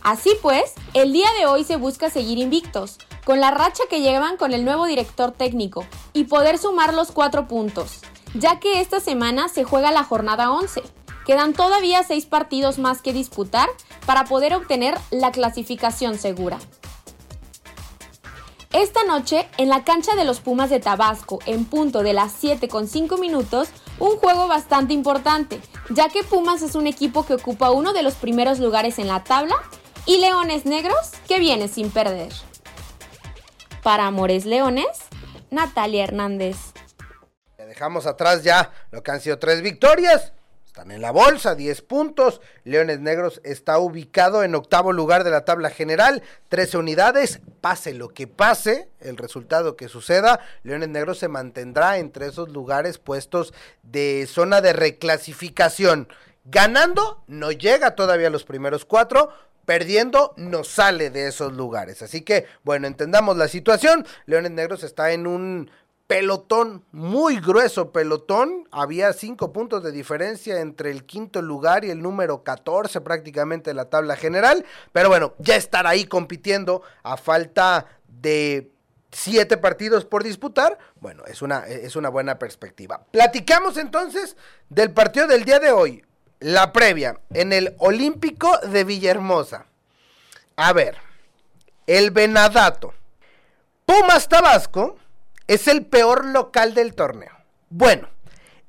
Así 0.02 0.30
pues, 0.40 0.72
el 0.94 1.12
día 1.12 1.28
de 1.38 1.46
hoy 1.46 1.64
se 1.64 1.76
busca 1.76 2.08
seguir 2.08 2.38
invictos, 2.38 2.96
con 3.24 3.40
la 3.40 3.50
racha 3.50 3.82
que 3.90 4.00
llevan 4.00 4.38
con 4.38 4.54
el 4.54 4.64
nuevo 4.64 4.86
director 4.86 5.32
técnico, 5.32 5.84
y 6.14 6.24
poder 6.24 6.56
sumar 6.56 6.94
los 6.94 7.12
cuatro 7.12 7.46
puntos, 7.46 8.00
ya 8.34 8.58
que 8.58 8.80
esta 8.80 9.00
semana 9.00 9.48
se 9.48 9.64
juega 9.64 9.92
la 9.92 10.04
jornada 10.04 10.50
11 10.50 10.82
Quedan 11.28 11.52
todavía 11.52 12.02
seis 12.04 12.24
partidos 12.24 12.78
más 12.78 13.02
que 13.02 13.12
disputar 13.12 13.68
para 14.06 14.24
poder 14.24 14.54
obtener 14.54 14.96
la 15.10 15.30
clasificación 15.30 16.16
segura. 16.16 16.58
Esta 18.72 19.04
noche, 19.04 19.46
en 19.58 19.68
la 19.68 19.84
cancha 19.84 20.16
de 20.16 20.24
los 20.24 20.40
Pumas 20.40 20.70
de 20.70 20.80
Tabasco, 20.80 21.40
en 21.44 21.66
punto 21.66 22.02
de 22.02 22.14
las 22.14 22.32
7 22.32 22.66
con 22.68 22.88
5 22.88 23.18
minutos, 23.18 23.68
un 23.98 24.16
juego 24.16 24.48
bastante 24.48 24.94
importante, 24.94 25.60
ya 25.90 26.08
que 26.08 26.24
Pumas 26.24 26.62
es 26.62 26.74
un 26.74 26.86
equipo 26.86 27.26
que 27.26 27.34
ocupa 27.34 27.72
uno 27.72 27.92
de 27.92 28.02
los 28.02 28.14
primeros 28.14 28.58
lugares 28.58 28.98
en 28.98 29.08
la 29.08 29.22
tabla 29.22 29.56
y 30.06 30.20
Leones 30.20 30.64
Negros 30.64 31.10
que 31.28 31.38
viene 31.38 31.68
sin 31.68 31.90
perder. 31.90 32.32
Para 33.82 34.06
Amores 34.06 34.46
Leones, 34.46 34.96
Natalia 35.50 36.04
Hernández. 36.04 36.56
Dejamos 37.58 38.06
atrás 38.06 38.44
ya 38.44 38.72
lo 38.90 39.02
que 39.02 39.10
han 39.10 39.20
sido 39.20 39.38
tres 39.38 39.60
victorias 39.60 40.32
están 40.68 40.90
en 40.90 41.00
la 41.00 41.10
bolsa, 41.10 41.54
10 41.54 41.82
puntos. 41.82 42.40
Leones 42.62 43.00
Negros 43.00 43.40
está 43.42 43.78
ubicado 43.78 44.44
en 44.44 44.54
octavo 44.54 44.92
lugar 44.92 45.24
de 45.24 45.30
la 45.30 45.44
tabla 45.44 45.70
general, 45.70 46.22
13 46.50 46.76
unidades. 46.76 47.40
Pase 47.60 47.94
lo 47.94 48.10
que 48.10 48.26
pase, 48.26 48.88
el 49.00 49.16
resultado 49.16 49.76
que 49.76 49.88
suceda, 49.88 50.40
Leones 50.62 50.90
Negros 50.90 51.18
se 51.18 51.28
mantendrá 51.28 51.98
entre 51.98 52.26
esos 52.26 52.50
lugares 52.50 52.98
puestos 52.98 53.54
de 53.82 54.28
zona 54.30 54.60
de 54.60 54.74
reclasificación. 54.74 56.08
Ganando, 56.44 57.24
no 57.26 57.50
llega 57.50 57.94
todavía 57.94 58.28
a 58.28 58.30
los 58.30 58.44
primeros 58.44 58.84
cuatro, 58.84 59.30
perdiendo 59.64 60.34
no 60.36 60.64
sale 60.64 61.10
de 61.10 61.28
esos 61.28 61.54
lugares. 61.54 62.02
Así 62.02 62.20
que, 62.20 62.46
bueno, 62.62 62.86
entendamos 62.86 63.36
la 63.38 63.48
situación. 63.48 64.06
Leones 64.26 64.52
Negros 64.52 64.82
está 64.82 65.12
en 65.12 65.26
un 65.26 65.70
pelotón, 66.08 66.84
muy 66.90 67.38
grueso 67.38 67.92
pelotón. 67.92 68.66
Había 68.72 69.12
cinco 69.12 69.52
puntos 69.52 69.84
de 69.84 69.92
diferencia 69.92 70.60
entre 70.60 70.90
el 70.90 71.04
quinto 71.04 71.40
lugar 71.42 71.84
y 71.84 71.90
el 71.90 72.02
número 72.02 72.42
14 72.42 73.02
prácticamente 73.02 73.70
de 73.70 73.74
la 73.74 73.84
tabla 73.84 74.16
general. 74.16 74.64
Pero 74.90 75.10
bueno, 75.10 75.34
ya 75.38 75.54
estar 75.54 75.86
ahí 75.86 76.06
compitiendo 76.06 76.82
a 77.02 77.16
falta 77.18 77.86
de 78.08 78.72
siete 79.12 79.58
partidos 79.58 80.06
por 80.06 80.24
disputar, 80.24 80.78
bueno, 81.00 81.24
es 81.26 81.42
una, 81.42 81.66
es 81.66 81.94
una 81.94 82.08
buena 82.08 82.38
perspectiva. 82.38 83.04
Platicamos 83.10 83.76
entonces 83.76 84.36
del 84.70 84.90
partido 84.92 85.26
del 85.26 85.44
día 85.44 85.60
de 85.60 85.70
hoy, 85.70 86.04
la 86.40 86.72
previa, 86.72 87.20
en 87.34 87.52
el 87.52 87.74
Olímpico 87.78 88.58
de 88.58 88.84
Villahermosa. 88.84 89.66
A 90.56 90.72
ver, 90.72 90.96
el 91.86 92.10
Venadato. 92.10 92.94
Pumas 93.84 94.28
Tabasco 94.28 94.96
es 95.48 95.66
el 95.66 95.84
peor 95.86 96.26
local 96.26 96.74
del 96.74 96.94
torneo. 96.94 97.32
Bueno, 97.70 98.08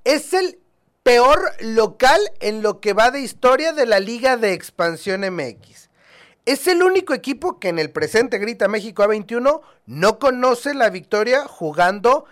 es 0.03 0.33
el 0.33 0.59
peor 1.03 1.39
local 1.59 2.19
en 2.39 2.61
lo 2.63 2.79
que 2.79 2.93
va 2.93 3.11
de 3.11 3.19
historia 3.19 3.73
de 3.73 3.85
la 3.85 3.99
Liga 3.99 4.37
de 4.37 4.53
Expansión 4.53 5.21
MX. 5.21 5.89
Es 6.45 6.67
el 6.67 6.81
único 6.81 7.13
equipo 7.13 7.59
que 7.59 7.67
en 7.69 7.79
el 7.79 7.91
presente 7.91 8.39
Grita 8.39 8.67
México 8.67 9.03
A21 9.03 9.61
no 9.85 10.19
conoce 10.19 10.73
la 10.73 10.89
victoria 10.89 11.45
jugando 11.45 12.25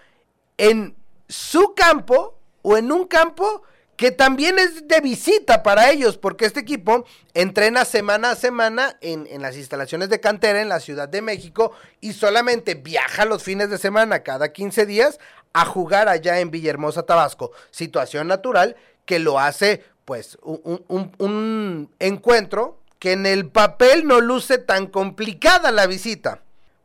en 0.57 0.95
su 1.27 1.75
campo 1.75 2.39
o 2.61 2.77
en 2.77 2.91
un 2.91 3.05
campo 3.05 3.63
que 3.97 4.11
también 4.11 4.59
es 4.59 4.87
de 4.87 5.01
visita 5.01 5.63
para 5.63 5.89
ellos, 5.89 6.17
porque 6.17 6.45
este 6.45 6.59
equipo 6.59 7.03
entrena 7.33 7.83
semana 7.83 8.31
a 8.31 8.35
semana 8.35 8.95
en, 9.01 9.41
las 9.41 9.57
instalaciones 9.57 10.09
de 10.09 10.19
cantera 10.19 10.61
en 10.61 10.69
la 10.69 10.79
Ciudad 10.79 11.09
de 11.09 11.23
México 11.23 11.71
y 11.99 12.13
solamente 12.13 12.75
viaja 12.75 13.25
los 13.25 13.41
fines 13.41 13.71
de 13.71 13.79
semana 13.79 14.21
cada 14.21 14.53
15 14.53 14.85
días 14.85 15.19
a 15.51 15.65
jugar 15.65 16.09
allá 16.09 16.39
en 16.39 16.51
Villahermosa, 16.51 17.07
Tabasco. 17.07 17.51
Situación 17.71 18.27
natural 18.27 18.75
que 19.05 19.17
lo 19.17 19.39
hace 19.39 19.83
pues 20.05 20.37
un, 20.43 21.11
un 21.17 21.89
encuentro 21.97 22.79
que 22.99 23.13
en 23.13 23.25
el 23.25 23.49
papel 23.49 24.05
no 24.05 24.21
luce 24.21 24.59
tan 24.59 24.85
complicada 24.85 25.71
la 25.71 25.87
visita. 25.87 26.41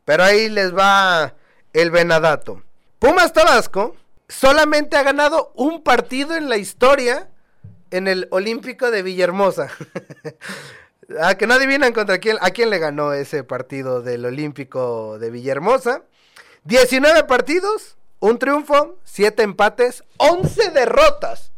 Pero 0.06 0.24
ahí 0.24 0.48
les 0.48 0.74
va 0.74 1.34
el 1.74 1.90
venadato. 1.90 2.62
Pumas 2.98 3.34
Tabasco 3.34 3.96
solamente 4.32 4.96
ha 4.96 5.02
ganado 5.02 5.52
un 5.54 5.82
partido 5.82 6.34
en 6.34 6.48
la 6.48 6.56
historia 6.56 7.28
en 7.90 8.08
el 8.08 8.28
Olímpico 8.30 8.90
de 8.90 9.02
Villahermosa. 9.02 9.64
a 11.20 11.28
ah, 11.28 11.34
que 11.36 11.46
no 11.46 11.54
adivinan 11.54 11.92
contra 11.92 12.18
quién, 12.18 12.38
a 12.40 12.50
quién 12.50 12.70
le 12.70 12.78
ganó 12.78 13.12
ese 13.12 13.44
partido 13.44 14.02
del 14.02 14.24
Olímpico 14.24 15.18
de 15.18 15.30
Villahermosa. 15.30 16.02
19 16.64 17.24
partidos, 17.24 17.96
un 18.20 18.38
triunfo, 18.38 18.98
7 19.04 19.42
empates, 19.42 20.04
11 20.16 20.70
derrotas. 20.70 21.52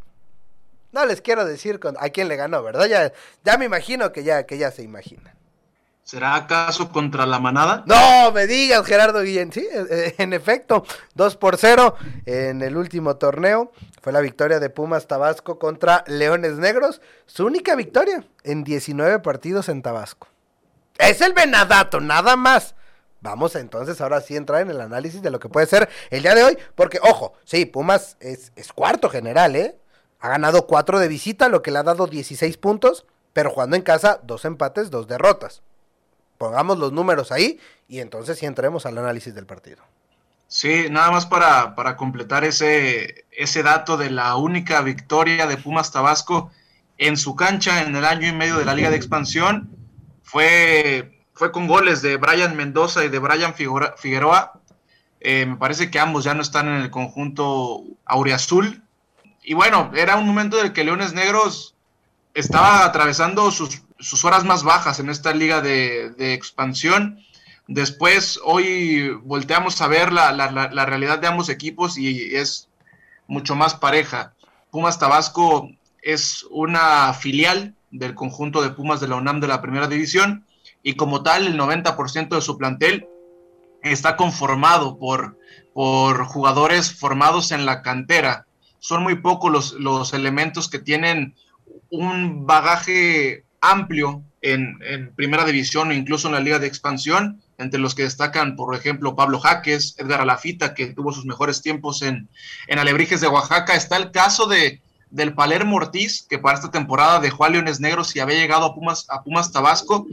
No 0.93 1.07
les 1.07 1.21
quiero 1.21 1.45
decir 1.45 1.81
a 1.99 2.09
quién 2.09 2.29
le 2.29 2.37
ganó, 2.37 2.63
¿verdad? 2.63 2.87
Ya, 2.87 3.13
ya 3.45 3.59
me 3.59 3.65
imagino 3.65 4.13
que 4.13 4.25
ya, 4.25 4.47
que 4.47 4.59
ya 4.59 4.71
se 4.71 4.83
imagina. 4.83 5.34
¿Será 6.05 6.35
acaso 6.35 6.91
contra 6.93 7.25
la 7.25 7.39
manada? 7.39 7.83
No, 7.87 8.31
me 8.31 8.47
digas, 8.47 8.87
Gerardo 8.87 9.23
Guillén. 9.23 9.51
Sí, 9.51 9.67
eh, 9.73 9.87
eh, 9.91 10.15
en 10.19 10.35
efecto, 10.35 10.85
2 11.15 11.37
por 11.37 11.57
0 11.57 11.95
en 12.27 12.61
el 12.61 12.77
último 12.77 13.17
torneo. 13.17 13.73
Fue 14.03 14.13
la 14.13 14.21
victoria 14.21 14.61
de 14.61 14.69
Pumas 14.69 15.07
Tabasco 15.07 15.59
contra 15.59 16.05
Leones 16.07 16.59
Negros. 16.59 17.01
Su 17.25 17.47
única 17.47 17.75
victoria 17.75 18.23
en 18.43 18.65
19 18.65 19.21
partidos 19.21 19.71
en 19.71 19.81
Tabasco. 19.81 20.29
Es 20.99 21.23
el 21.23 21.33
Venadato, 21.33 22.01
nada 22.01 22.37
más. 22.37 22.75
Vamos 23.23 23.57
entonces 23.57 23.99
ahora 24.03 24.21
sí 24.21 24.37
entrar 24.37 24.61
en 24.61 24.69
el 24.69 24.83
análisis 24.83 25.23
de 25.23 25.31
lo 25.31 25.41
que 25.41 25.49
puede 25.49 25.67
ser 25.67 25.89
el 26.11 26.21
día 26.21 26.35
de 26.35 26.45
hoy. 26.45 26.59
Porque, 26.75 27.01
ojo, 27.03 27.33
sí, 27.45 27.65
Pumas 27.65 28.19
es, 28.21 28.53
es 28.57 28.75
cuarto 28.75 29.09
general, 29.09 29.57
¿eh? 29.57 29.79
Ha 30.21 30.29
ganado 30.29 30.67
4 30.67 30.99
de 30.99 31.09
visita, 31.09 31.49
lo 31.49 31.63
que 31.63 31.71
le 31.71 31.79
ha 31.79 31.83
dado 31.83 32.07
16 32.07 32.59
puntos. 32.59 33.07
Pero 33.33 33.49
jugando 33.49 33.75
en 33.75 33.83
casa, 33.83 34.21
dos 34.23 34.45
empates, 34.45 34.91
dos 34.91 35.09
derrotas 35.09 35.63
pongamos 36.39 36.79
los 36.79 36.93
números 36.93 37.33
ahí 37.33 37.59
y 37.89 38.01
entonces 38.01 38.39
sí 38.39 38.47
entremos 38.47 38.87
al 38.87 38.99
análisis 38.99 39.35
del 39.35 39.47
partido. 39.47 39.83
Sí, 40.47 40.87
nada 40.91 41.11
más 41.11 41.27
para, 41.27 41.75
para 41.75 41.97
completar 41.97 42.45
ese, 42.45 43.25
ese 43.33 43.63
dato 43.63 43.97
de 43.97 44.11
la 44.11 44.37
única 44.37 44.83
victoria 44.83 45.47
de 45.47 45.57
Pumas 45.57 45.91
Tabasco 45.91 46.51
en 46.99 47.17
su 47.17 47.35
cancha 47.35 47.83
en 47.83 47.97
el 47.97 48.05
año 48.05 48.29
y 48.29 48.33
medio 48.33 48.59
de 48.59 48.65
la 48.65 48.75
Liga 48.75 48.91
de 48.91 48.97
Expansión 48.97 49.69
fue, 50.23 51.21
fue 51.33 51.51
con 51.51 51.67
goles 51.67 52.03
de 52.03 52.17
Brian 52.17 52.57
Mendoza 52.57 53.05
y 53.05 53.09
de 53.09 53.19
Brian 53.19 53.55
Figueroa. 53.55 54.61
Eh, 55.21 55.47
me 55.47 55.57
parece 55.57 55.91
que 55.91 55.99
ambos 55.99 56.25
ya 56.25 56.35
no 56.35 56.43
están 56.43 56.69
en 56.69 56.83
el 56.83 56.91
conjunto 56.91 57.83
Aureazul. 58.05 58.83
Y 59.43 59.55
bueno, 59.55 59.91
era 59.95 60.17
un 60.17 60.27
momento 60.27 60.59
en 60.59 60.67
el 60.67 60.73
que 60.73 60.85
Leones 60.85 61.15
Negros 61.15 61.75
estaba 62.35 62.85
atravesando 62.85 63.51
sus 63.51 63.83
sus 64.05 64.25
horas 64.25 64.45
más 64.45 64.63
bajas 64.63 65.01
en 65.01 65.09
esta 65.09 65.33
liga 65.33 65.61
de, 65.61 66.35
expansión. 66.35 67.19
Después, 67.67 68.39
hoy 68.45 69.09
volteamos 69.23 69.81
a 69.81 69.89
ver 69.89 70.13
la, 70.13 70.87
realidad 70.87 71.19
de 71.19 71.27
ambos 71.27 71.49
equipos 71.49 71.97
y 71.97 72.37
es 72.37 72.69
mucho 73.27 73.57
más 73.57 73.75
pareja. 73.75 74.35
Pumas 74.71 74.99
Tabasco 74.99 75.71
es 76.03 76.47
una 76.51 77.15
filial 77.15 77.75
del 77.91 78.15
conjunto 78.15 78.61
de 78.61 78.71
Pumas 78.71 79.01
de 79.01 79.09
la 79.09 79.17
UNAM 79.17 79.41
de 79.41 79.49
la 79.49 79.63
primera 79.63 79.89
división 79.89 80.45
y 80.83 80.95
como 80.95 81.23
tal 81.23 81.47
el 81.47 81.59
90% 81.59 82.29
de 82.29 82.43
su 82.43 82.59
plantel 82.59 83.09
está 83.83 84.17
conformado 84.17 84.99
por, 84.99 85.39
por 85.73 86.27
jugadores 86.27 86.93
formados 86.93 87.53
en 87.53 87.65
la 87.65 87.81
cantera. 87.81 88.47
Son 88.81 89.03
muy 89.03 89.15
pocos 89.15 89.51
los, 89.51 89.73
los 89.75 90.13
elementos 90.13 90.69
que 90.69 90.79
tienen 90.79 91.35
un 91.89 92.45
bagaje 92.45 93.45
amplio 93.71 94.23
en, 94.41 95.13
primera 95.17 95.45
división 95.45 95.89
o 95.89 95.93
incluso 95.93 96.29
en 96.29 96.35
la 96.35 96.41
liga 96.41 96.59
de 96.59 96.67
expansión, 96.67 97.41
entre 97.59 97.81
los 97.81 97.95
que 97.95 98.03
destacan, 98.03 98.57
por 98.57 98.75
ejemplo, 98.75 99.17
Pablo 99.17 99.41
Jaques, 99.41 99.95
Edgar 99.99 100.21
Alafita, 100.21 100.75
que 100.75 100.89
tuvo 100.89 101.13
sus 101.13 101.25
mejores 101.25 101.63
tiempos 101.63 102.03
en, 102.03 102.29
en 102.67 102.79
Alebrijes 102.79 103.21
de 103.21 103.29
Oaxaca. 103.29 103.75
Está 103.75 103.97
el 103.97 104.11
caso 104.11 104.47
de, 104.47 104.83
del 105.15 105.33
Palermo 105.33 105.77
Ortiz, 105.77 106.27
que 106.29 106.41
para 106.41 106.57
esta 106.57 106.73
temporada 106.73 107.21
dejó 107.21 107.45
a 107.45 107.49
Leones 107.49 107.79
Negros 107.79 108.15
y 108.17 108.21
había 108.21 108.37
llegado 108.37 108.67
a 108.67 108.75
Pumas, 108.75 109.07
a 109.09 109.23
Pumas 109.23 109.53
Tabasco, 109.53 110.07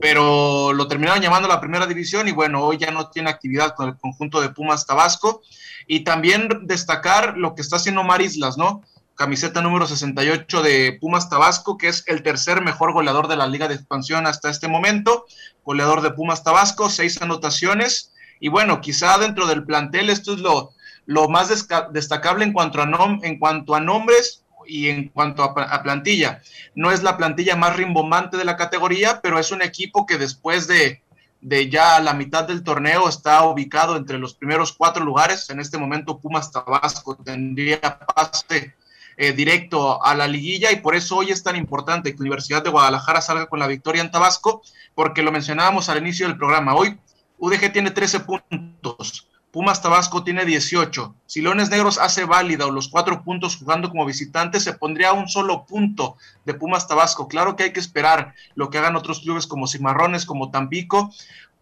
pero 0.00 0.74
lo 0.74 0.86
terminaron 0.88 1.22
llamando 1.22 1.48
a 1.48 1.54
la 1.54 1.60
primera 1.60 1.86
división 1.86 2.28
y 2.28 2.32
bueno, 2.32 2.62
hoy 2.62 2.76
ya 2.76 2.90
no 2.90 3.08
tiene 3.08 3.30
actividad 3.30 3.74
con 3.74 3.88
el 3.88 3.96
conjunto 3.96 4.42
de 4.42 4.50
Pumas 4.50 4.84
Tabasco. 4.84 5.42
Y 5.86 6.00
también 6.00 6.48
destacar 6.64 7.36
lo 7.38 7.54
que 7.54 7.62
está 7.62 7.76
haciendo 7.76 8.04
Mar 8.04 8.20
Islas, 8.20 8.56
¿no? 8.56 8.82
Camiseta 9.14 9.62
número 9.62 9.86
68 9.86 10.62
de 10.62 10.98
Pumas 11.00 11.28
Tabasco, 11.28 11.76
que 11.78 11.88
es 11.88 12.04
el 12.06 12.22
tercer 12.22 12.62
mejor 12.62 12.92
goleador 12.92 13.28
de 13.28 13.36
la 13.36 13.46
Liga 13.46 13.68
de 13.68 13.74
Expansión 13.74 14.26
hasta 14.26 14.50
este 14.50 14.68
momento. 14.68 15.26
Goleador 15.64 16.00
de 16.00 16.10
Pumas 16.10 16.42
Tabasco, 16.42 16.90
seis 16.90 17.20
anotaciones. 17.20 18.12
Y 18.40 18.48
bueno, 18.48 18.80
quizá 18.80 19.18
dentro 19.18 19.46
del 19.46 19.64
plantel 19.64 20.10
esto 20.10 20.34
es 20.34 20.40
lo, 20.40 20.72
lo 21.06 21.28
más 21.28 21.48
destacable 21.92 22.44
en 22.44 22.52
cuanto, 22.52 22.80
a 22.80 23.18
en 23.22 23.38
cuanto 23.38 23.74
a 23.74 23.80
nombres 23.80 24.44
y 24.66 24.88
en 24.88 25.08
cuanto 25.08 25.42
a, 25.42 25.82
plantilla. 25.82 26.40
No 26.74 26.90
es 26.90 27.02
la 27.02 27.16
plantilla 27.16 27.56
más 27.56 27.76
rimbombante 27.76 28.36
de 28.36 28.44
la 28.44 28.56
categoría, 28.56 29.20
pero 29.20 29.38
es 29.38 29.52
un 29.52 29.62
equipo 29.62 30.06
que 30.06 30.18
después 30.18 30.66
de, 30.66 31.02
de 31.40 31.68
ya 31.68 32.00
la 32.00 32.14
mitad 32.14 32.44
del 32.44 32.62
torneo 32.62 33.08
está 33.08 33.44
ubicado 33.44 33.96
entre 33.96 34.18
los 34.18 34.34
primeros 34.34 34.72
cuatro 34.72 35.04
lugares. 35.04 35.50
En 35.50 35.60
este 35.60 35.78
momento 35.78 36.18
Pumas 36.18 36.50
Tabasco 36.50 37.16
tendría 37.16 37.80
pase 37.80 38.74
eh, 39.22 39.32
directo 39.32 40.04
a 40.04 40.16
la 40.16 40.26
liguilla 40.26 40.72
y 40.72 40.80
por 40.80 40.96
eso 40.96 41.18
hoy 41.18 41.30
es 41.30 41.44
tan 41.44 41.54
importante 41.54 42.12
que 42.12 42.20
Universidad 42.20 42.64
de 42.64 42.70
Guadalajara 42.70 43.20
salga 43.20 43.46
con 43.46 43.60
la 43.60 43.68
victoria 43.68 44.02
en 44.02 44.10
Tabasco, 44.10 44.62
porque 44.96 45.22
lo 45.22 45.30
mencionábamos 45.30 45.88
al 45.88 45.98
inicio 45.98 46.26
del 46.26 46.36
programa. 46.36 46.74
Hoy 46.74 46.98
UDG 47.38 47.72
tiene 47.72 47.92
13 47.92 48.18
puntos, 48.18 49.28
Pumas 49.52 49.80
Tabasco 49.80 50.24
tiene 50.24 50.44
18. 50.44 51.14
Si 51.24 51.40
Leones 51.40 51.70
Negros 51.70 51.98
hace 51.98 52.24
válida 52.24 52.66
o 52.66 52.72
los 52.72 52.88
cuatro 52.88 53.22
puntos 53.22 53.54
jugando 53.54 53.90
como 53.90 54.04
visitante, 54.04 54.58
se 54.58 54.72
pondría 54.72 55.12
un 55.12 55.28
solo 55.28 55.66
punto 55.66 56.16
de 56.44 56.54
Pumas 56.54 56.88
Tabasco. 56.88 57.28
Claro 57.28 57.54
que 57.54 57.62
hay 57.62 57.72
que 57.72 57.78
esperar 57.78 58.34
lo 58.56 58.70
que 58.70 58.78
hagan 58.78 58.96
otros 58.96 59.20
clubes 59.20 59.46
como 59.46 59.68
Cimarrones, 59.68 60.26
como 60.26 60.50
Tampico, 60.50 61.12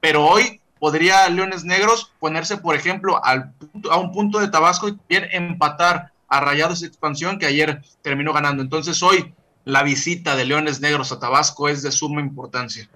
pero 0.00 0.24
hoy 0.24 0.62
podría 0.78 1.28
Leones 1.28 1.64
Negros 1.64 2.10
ponerse, 2.20 2.56
por 2.56 2.74
ejemplo, 2.74 3.22
al, 3.22 3.52
a 3.90 3.98
un 3.98 4.12
punto 4.12 4.38
de 4.38 4.48
Tabasco 4.48 4.88
y 4.88 4.96
bien 5.10 5.28
empatar 5.30 6.10
a 6.30 6.40
Rayados 6.40 6.82
Expansión, 6.82 7.38
que 7.38 7.46
ayer 7.46 7.82
terminó 8.02 8.32
ganando. 8.32 8.62
Entonces 8.62 9.02
hoy 9.02 9.34
la 9.64 9.82
visita 9.82 10.36
de 10.36 10.46
Leones 10.46 10.80
Negros 10.80 11.12
a 11.12 11.18
Tabasco 11.18 11.68
es 11.68 11.82
de 11.82 11.92
suma 11.92 12.20
importancia. 12.20 12.88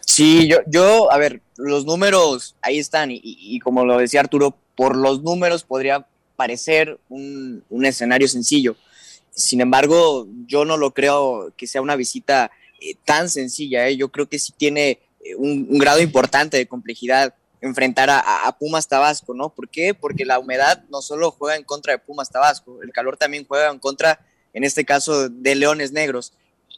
Sí, 0.00 0.46
yo, 0.46 0.58
yo 0.66 1.10
a 1.10 1.16
ver, 1.16 1.40
los 1.56 1.86
números 1.86 2.54
ahí 2.60 2.78
están 2.78 3.08
y, 3.10 3.58
como 3.60 3.84
lo 3.84 3.98
decía 3.98 4.20
Arturo, 4.20 4.56
por 4.76 4.96
los 4.96 5.22
números 5.22 5.64
podría 5.64 6.06
parecer 6.36 6.98
un, 7.08 7.64
escenario 7.82 8.28
sencillo. 8.28 8.76
Sin 9.30 9.60
embargo, 9.60 10.28
yo 10.46 10.64
no 10.64 10.76
lo 10.76 10.92
creo 10.92 11.52
que 11.56 11.66
sea 11.66 11.82
una 11.82 11.96
visita 11.96 12.50
eh, 12.80 12.96
tan 13.04 13.30
sencilla. 13.30 13.88
¿eh? 13.88 13.96
Yo 13.96 14.10
creo 14.10 14.28
que 14.28 14.38
sí 14.38 14.52
tiene 14.56 15.00
eh, 15.24 15.34
un, 15.36 15.66
un, 15.68 15.78
grado 15.78 16.00
importante 16.00 16.56
de 16.56 16.66
complejidad 16.66 17.34
enfrentar 17.64 18.10
a, 18.10 18.56
Pumas 18.58 18.86
Tabasco, 18.86 19.34
¿no? 19.34 19.48
¿Por 19.48 19.68
qué? 19.68 19.94
Porque 19.94 20.24
la 20.26 20.38
humedad 20.38 20.84
no 20.90 21.00
solo 21.00 21.30
juega 21.30 21.56
en 21.56 21.64
contra 21.64 21.94
de 21.94 21.98
Pumas 21.98 22.30
Tabasco, 22.30 22.82
el 22.82 22.92
calor 22.92 23.16
también 23.16 23.46
juega 23.46 23.70
en 23.70 23.78
contra, 23.78 24.20
en 24.52 24.64
este 24.64 24.84
caso, 24.84 25.28
de 25.30 25.54
Leones 25.54 25.90
Negros. 25.90 26.34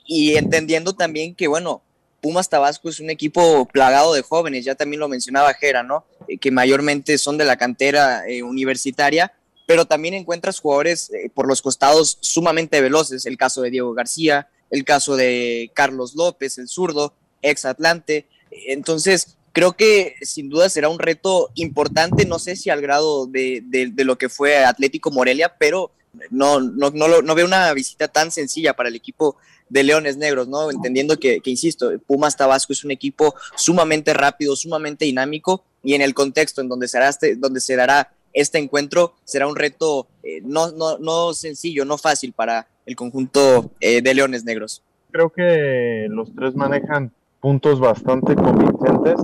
Y 0.06 0.36
entendiendo 0.36 0.94
también 0.94 1.34
que, 1.34 1.48
bueno, 1.48 1.82
Pumas 2.20 2.48
Tabasco 2.48 2.88
es 2.88 3.00
un 3.00 3.10
equipo 3.10 3.66
plagado 3.66 4.14
de 4.14 4.22
jóvenes, 4.22 4.64
ya 4.64 4.76
también 4.76 5.00
lo 5.00 5.08
mencionaba 5.08 5.54
Jera, 5.54 5.82
¿no? 5.82 6.04
Eh, 6.28 6.38
que 6.38 6.52
mayormente 6.52 7.18
son 7.18 7.36
de 7.36 7.44
la 7.44 7.56
cantera 7.56 8.26
eh, 8.28 8.44
universitaria, 8.44 9.32
pero 9.66 9.86
también 9.86 10.14
encuentras 10.14 10.60
jugadores 10.60 11.10
eh, 11.10 11.30
por 11.34 11.48
los 11.48 11.62
costados 11.62 12.18
sumamente 12.20 12.80
veloces, 12.80 13.26
el 13.26 13.36
caso 13.36 13.62
de 13.62 13.70
Diego 13.70 13.92
García, 13.92 14.48
el 14.70 14.84
caso 14.84 15.16
de 15.16 15.70
Carlos 15.74 16.14
López, 16.14 16.58
el 16.58 16.68
zurdo, 16.68 17.12
ex 17.42 17.64
Atlante. 17.64 18.26
Entonces, 18.50 19.35
creo 19.56 19.72
que 19.72 20.16
sin 20.20 20.50
duda 20.50 20.68
será 20.68 20.90
un 20.90 20.98
reto 20.98 21.48
importante, 21.54 22.26
no 22.26 22.38
sé 22.38 22.56
si 22.56 22.68
al 22.68 22.82
grado 22.82 23.26
de, 23.26 23.64
lo 24.04 24.18
que 24.18 24.28
fue 24.28 24.66
Atlético 24.66 25.10
Morelia, 25.10 25.54
pero 25.58 25.92
no, 26.28 26.60
no, 26.60 26.90
no, 26.90 27.22
no, 27.22 27.34
veo 27.34 27.46
una 27.46 27.72
visita 27.72 28.06
tan 28.06 28.30
sencilla 28.30 28.74
para 28.74 28.90
el 28.90 28.96
equipo 28.96 29.38
de 29.70 29.82
Leones 29.82 30.18
Negros, 30.18 30.46
¿no? 30.46 30.70
Entendiendo 30.70 31.18
que, 31.18 31.40
insisto, 31.46 31.90
Pumas 32.06 32.36
Tabasco 32.36 32.74
es 32.74 32.84
un 32.84 32.90
equipo 32.90 33.34
sumamente 33.54 34.12
rápido, 34.12 34.54
sumamente 34.56 35.06
dinámico 35.06 35.64
y 35.82 35.94
en 35.94 36.02
el 36.02 36.12
contexto 36.12 36.60
en 36.60 36.68
donde, 36.68 36.86
será 36.86 37.08
este, 37.08 37.34
donde 37.34 37.60
se 37.60 37.76
dará 37.76 38.12
este 38.34 38.58
encuentro 38.58 39.14
será 39.24 39.46
un 39.46 39.56
reto 39.56 40.06
eh, 40.22 40.42
no, 40.44 40.70
no, 40.70 40.98
no, 40.98 41.32
sencillo, 41.32 41.86
no 41.86 41.96
fácil 41.96 42.34
para 42.34 42.66
el 42.84 42.94
conjunto 42.94 43.70
eh, 43.80 44.02
de 44.02 44.12
Leones 44.12 44.44
Negros. 44.44 44.82
Creo 45.12 45.30
que 45.30 46.08
los 46.10 46.34
tres 46.34 46.54
manejan 46.54 47.10
puntos 47.40 47.80
bastante 47.80 48.34
convincentes. 48.34 49.20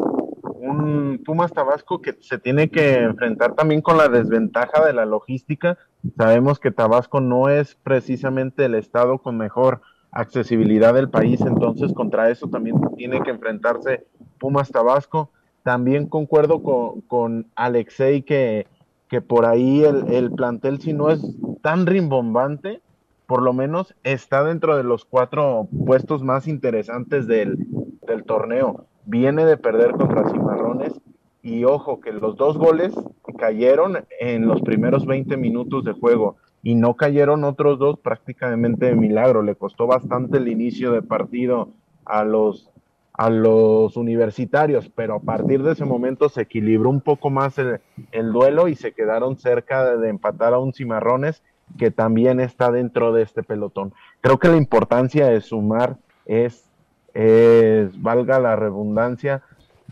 Un 0.65 1.21
Pumas 1.25 1.53
Tabasco 1.53 2.01
que 2.01 2.15
se 2.21 2.39
tiene 2.39 2.71
que 2.71 2.95
enfrentar 3.03 3.57
también 3.57 3.81
con 3.81 3.97
la 3.97 4.09
desventaja 4.09 4.85
de 4.87 4.93
la 4.93 5.05
logística. 5.05 5.77
Sabemos 6.17 6.61
que 6.61 6.71
Tabasco 6.71 7.21
no 7.21 7.49
es 7.49 7.75
precisamente 7.75 8.67
el 8.67 8.77
estado 8.77 9.19
con 9.19 9.37
mejor 9.37 9.81
accesibilidad 10.13 10.95
del 10.95 11.11
país, 11.11 11.41
entonces 11.41 11.93
contra 11.93 12.31
eso 12.31 12.47
también 12.47 12.77
tiene 12.97 13.21
que 13.23 13.31
enfrentarse 13.31 14.07
Pumas 14.39 14.71
Tabasco. 14.71 15.31
También 15.65 16.07
concuerdo 16.07 16.63
con, 16.63 17.01
con 17.03 17.49
Alexei 17.57 18.23
que, 18.23 18.69
que 19.09 19.21
por 19.21 19.47
ahí 19.47 19.83
el, 19.83 20.13
el, 20.13 20.31
plantel, 20.31 20.81
si 20.81 20.93
no 20.93 21.11
es 21.11 21.21
tan 21.61 21.87
rimbombante, 21.87 22.81
por 23.27 23.43
lo 23.43 23.53
menos 23.53 23.97
está 24.05 24.45
dentro 24.45 24.77
de 24.77 24.85
los 24.85 25.05
cuatro 25.05 25.67
puestos 25.85 26.23
más 26.23 26.47
interesantes 26.47 27.27
del, 27.27 27.67
del 28.07 28.23
torneo. 28.23 28.87
Viene 29.13 29.45
de 29.45 29.59
perder 29.59 29.91
contra 29.91 30.27
Cimarrones 30.31 30.99
y 31.43 31.65
ojo 31.65 32.01
que 32.01 32.15
los 32.15 32.35
dos 32.35 32.57
goles 32.57 32.95
cayeron 33.37 34.07
en 34.19 34.47
los 34.47 34.63
primeros 34.63 35.05
20 35.05 35.37
minutos 35.37 35.85
de 35.85 35.93
juego 35.93 36.37
y 36.63 36.77
no 36.77 36.95
cayeron 36.95 37.45
otros 37.45 37.79
dos 37.79 37.99
prácticamente 37.99 38.87
de 38.87 38.97
milagro. 38.97 39.43
Le 39.43 39.55
costó 39.55 39.87
bastante 39.87 40.39
el 40.39 40.49
inicio 40.49 40.93
de 40.93 41.03
partido 41.03 41.69
a 42.07 42.25
los, 42.25 42.71
a 43.13 43.29
los 43.29 43.99
universitarios, 43.99 44.89
pero 44.89 45.17
a 45.17 45.21
partir 45.21 45.63
de 45.63 45.73
ese 45.73 45.85
momento 45.85 46.31
se 46.31 46.41
equilibró 46.41 46.89
un 46.89 47.03
poco 47.03 47.29
más 47.29 47.59
el, 47.59 48.33
duelo 48.33 48.67
y 48.67 48.77
se 48.77 48.93
quedaron 48.93 49.37
cerca 49.37 49.95
de, 49.95 50.09
empatar 50.09 50.55
a 50.55 50.59
un 50.59 50.73
Cimarrones 50.73 51.43
que 51.77 51.91
también 51.91 52.41
está 52.41 52.73
dentro 52.73 53.13
de 53.13 53.25
este 53.25 53.43
pelotón. 53.43 53.93
Creo 54.23 54.39
que 54.39 54.49
la 54.49 54.57
importancia 54.57 55.27
de 55.27 55.43
sumar 55.43 55.99
es, 56.25 56.72
es 57.15 58.01
valga 58.01 58.39
la 58.39 58.57
redundancia, 58.57 59.43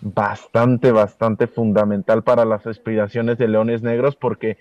bastante, 0.01 0.93
bastante 0.93 1.47
fundamental 1.47 2.23
para 2.23 2.45
las 2.45 2.67
aspiraciones 2.67 3.39
de 3.39 3.49
Leones 3.49 3.83
Negros 3.83 4.17
porque 4.17 4.57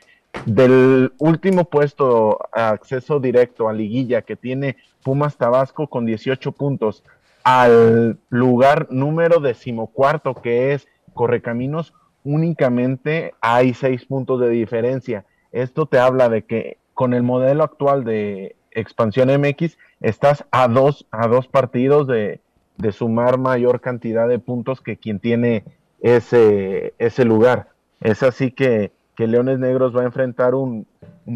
del 0.46 1.14
último 1.18 1.66
puesto 1.66 2.40
a 2.54 2.70
acceso 2.70 3.20
directo 3.20 3.68
a 3.68 3.74
liguilla 3.74 4.22
que 4.22 4.36
tiene 4.36 4.78
Pumas 5.04 5.38
Tabasco 5.38 5.88
con 5.88 6.06
18 6.06 6.52
puntos 6.52 7.04
al 7.44 8.20
lugar 8.30 8.88
número 8.92 9.40
decimocuarto 9.40 10.36
que 10.36 10.74
es 10.74 10.88
Correcaminos, 11.14 11.94
únicamente 12.24 13.34
hay 13.42 13.74
6 13.74 14.06
puntos 14.06 14.40
de 14.40 14.50
diferencia. 14.50 15.26
Esto 15.52 15.86
te 15.86 15.98
habla 15.98 16.30
de 16.30 16.44
que 16.44 16.78
con 16.94 17.14
el 17.14 17.24
modelo 17.24 17.64
actual 17.64 18.04
de 18.04 18.56
expansión 18.72 19.30
MX 19.30 19.78
estás 20.02 20.46
a 20.52 20.68
dos, 20.68 21.08
a 21.12 21.28
dos 21.28 21.48
partidos 21.48 22.08
de, 22.08 22.42
de 22.80 22.92
sumar 22.92 23.38
mayor 23.38 23.80
cantidad 23.82 24.28
de 24.28 24.40
puntos 24.40 24.82
que 24.82 24.98
quien 24.98 25.20
tiene 25.20 25.64
ese, 26.02 26.94
ese 26.98 27.26
lugar. 27.26 27.70
Es 28.02 28.24
así 28.24 28.52
que 28.52 28.92
que 29.20 29.28
Leones 29.28 29.60
Negros 29.60 29.94
va 29.94 30.04
a 30.04 30.06
enfrentar 30.06 30.56
un, 30.56 30.88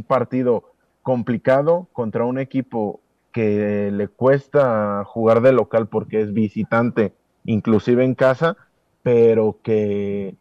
partido 0.08 0.72
complicado 1.02 1.90
contra 1.92 2.24
un 2.24 2.40
equipo 2.40 3.02
que 3.34 3.92
le 3.92 4.08
cuesta 4.08 5.04
jugar 5.04 5.42
de 5.42 5.52
local 5.52 5.90
porque 5.90 6.22
es 6.22 6.32
visitante, 6.32 7.14
inclusive 7.44 8.06
en 8.06 8.16
casa, 8.16 8.56
pero 9.02 9.58
que 9.64 10.38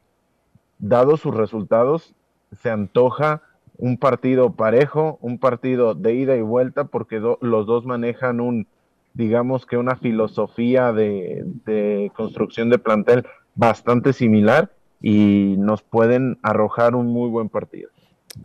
dado 0.79 1.17
sus 1.17 1.35
resultados 1.35 2.15
se 2.53 2.71
antoja 2.71 3.43
un 3.77 3.99
partido 3.99 4.53
parejo, 4.53 5.19
un 5.21 5.41
partido 5.41 5.97
de 5.97 6.15
ida 6.15 6.37
y 6.37 6.43
vuelta, 6.43 6.85
porque 6.85 7.19
los 7.19 7.67
dos 7.67 7.85
manejan 7.87 8.39
un, 8.39 8.69
digamos 9.15 9.67
que 9.67 9.77
una 9.77 9.97
filosofía 9.97 10.93
de, 10.93 12.11
construcción 12.15 12.71
de 12.71 12.79
plantel 12.79 13.27
bastante 13.55 14.13
similar 14.13 14.73
y 15.01 15.57
nos 15.59 15.83
pueden 15.83 16.39
arrojar 16.43 16.95
un 16.95 17.09
muy 17.09 17.29
buen 17.29 17.49
partido. 17.49 17.91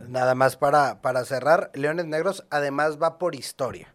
Nada 0.08 0.34
más 0.34 0.56
para, 0.56 1.00
para 1.00 1.24
cerrar, 1.24 1.70
Leones 1.74 2.06
Negros 2.06 2.44
además 2.50 2.98
va 3.00 3.18
por 3.18 3.34
historia. 3.34 3.94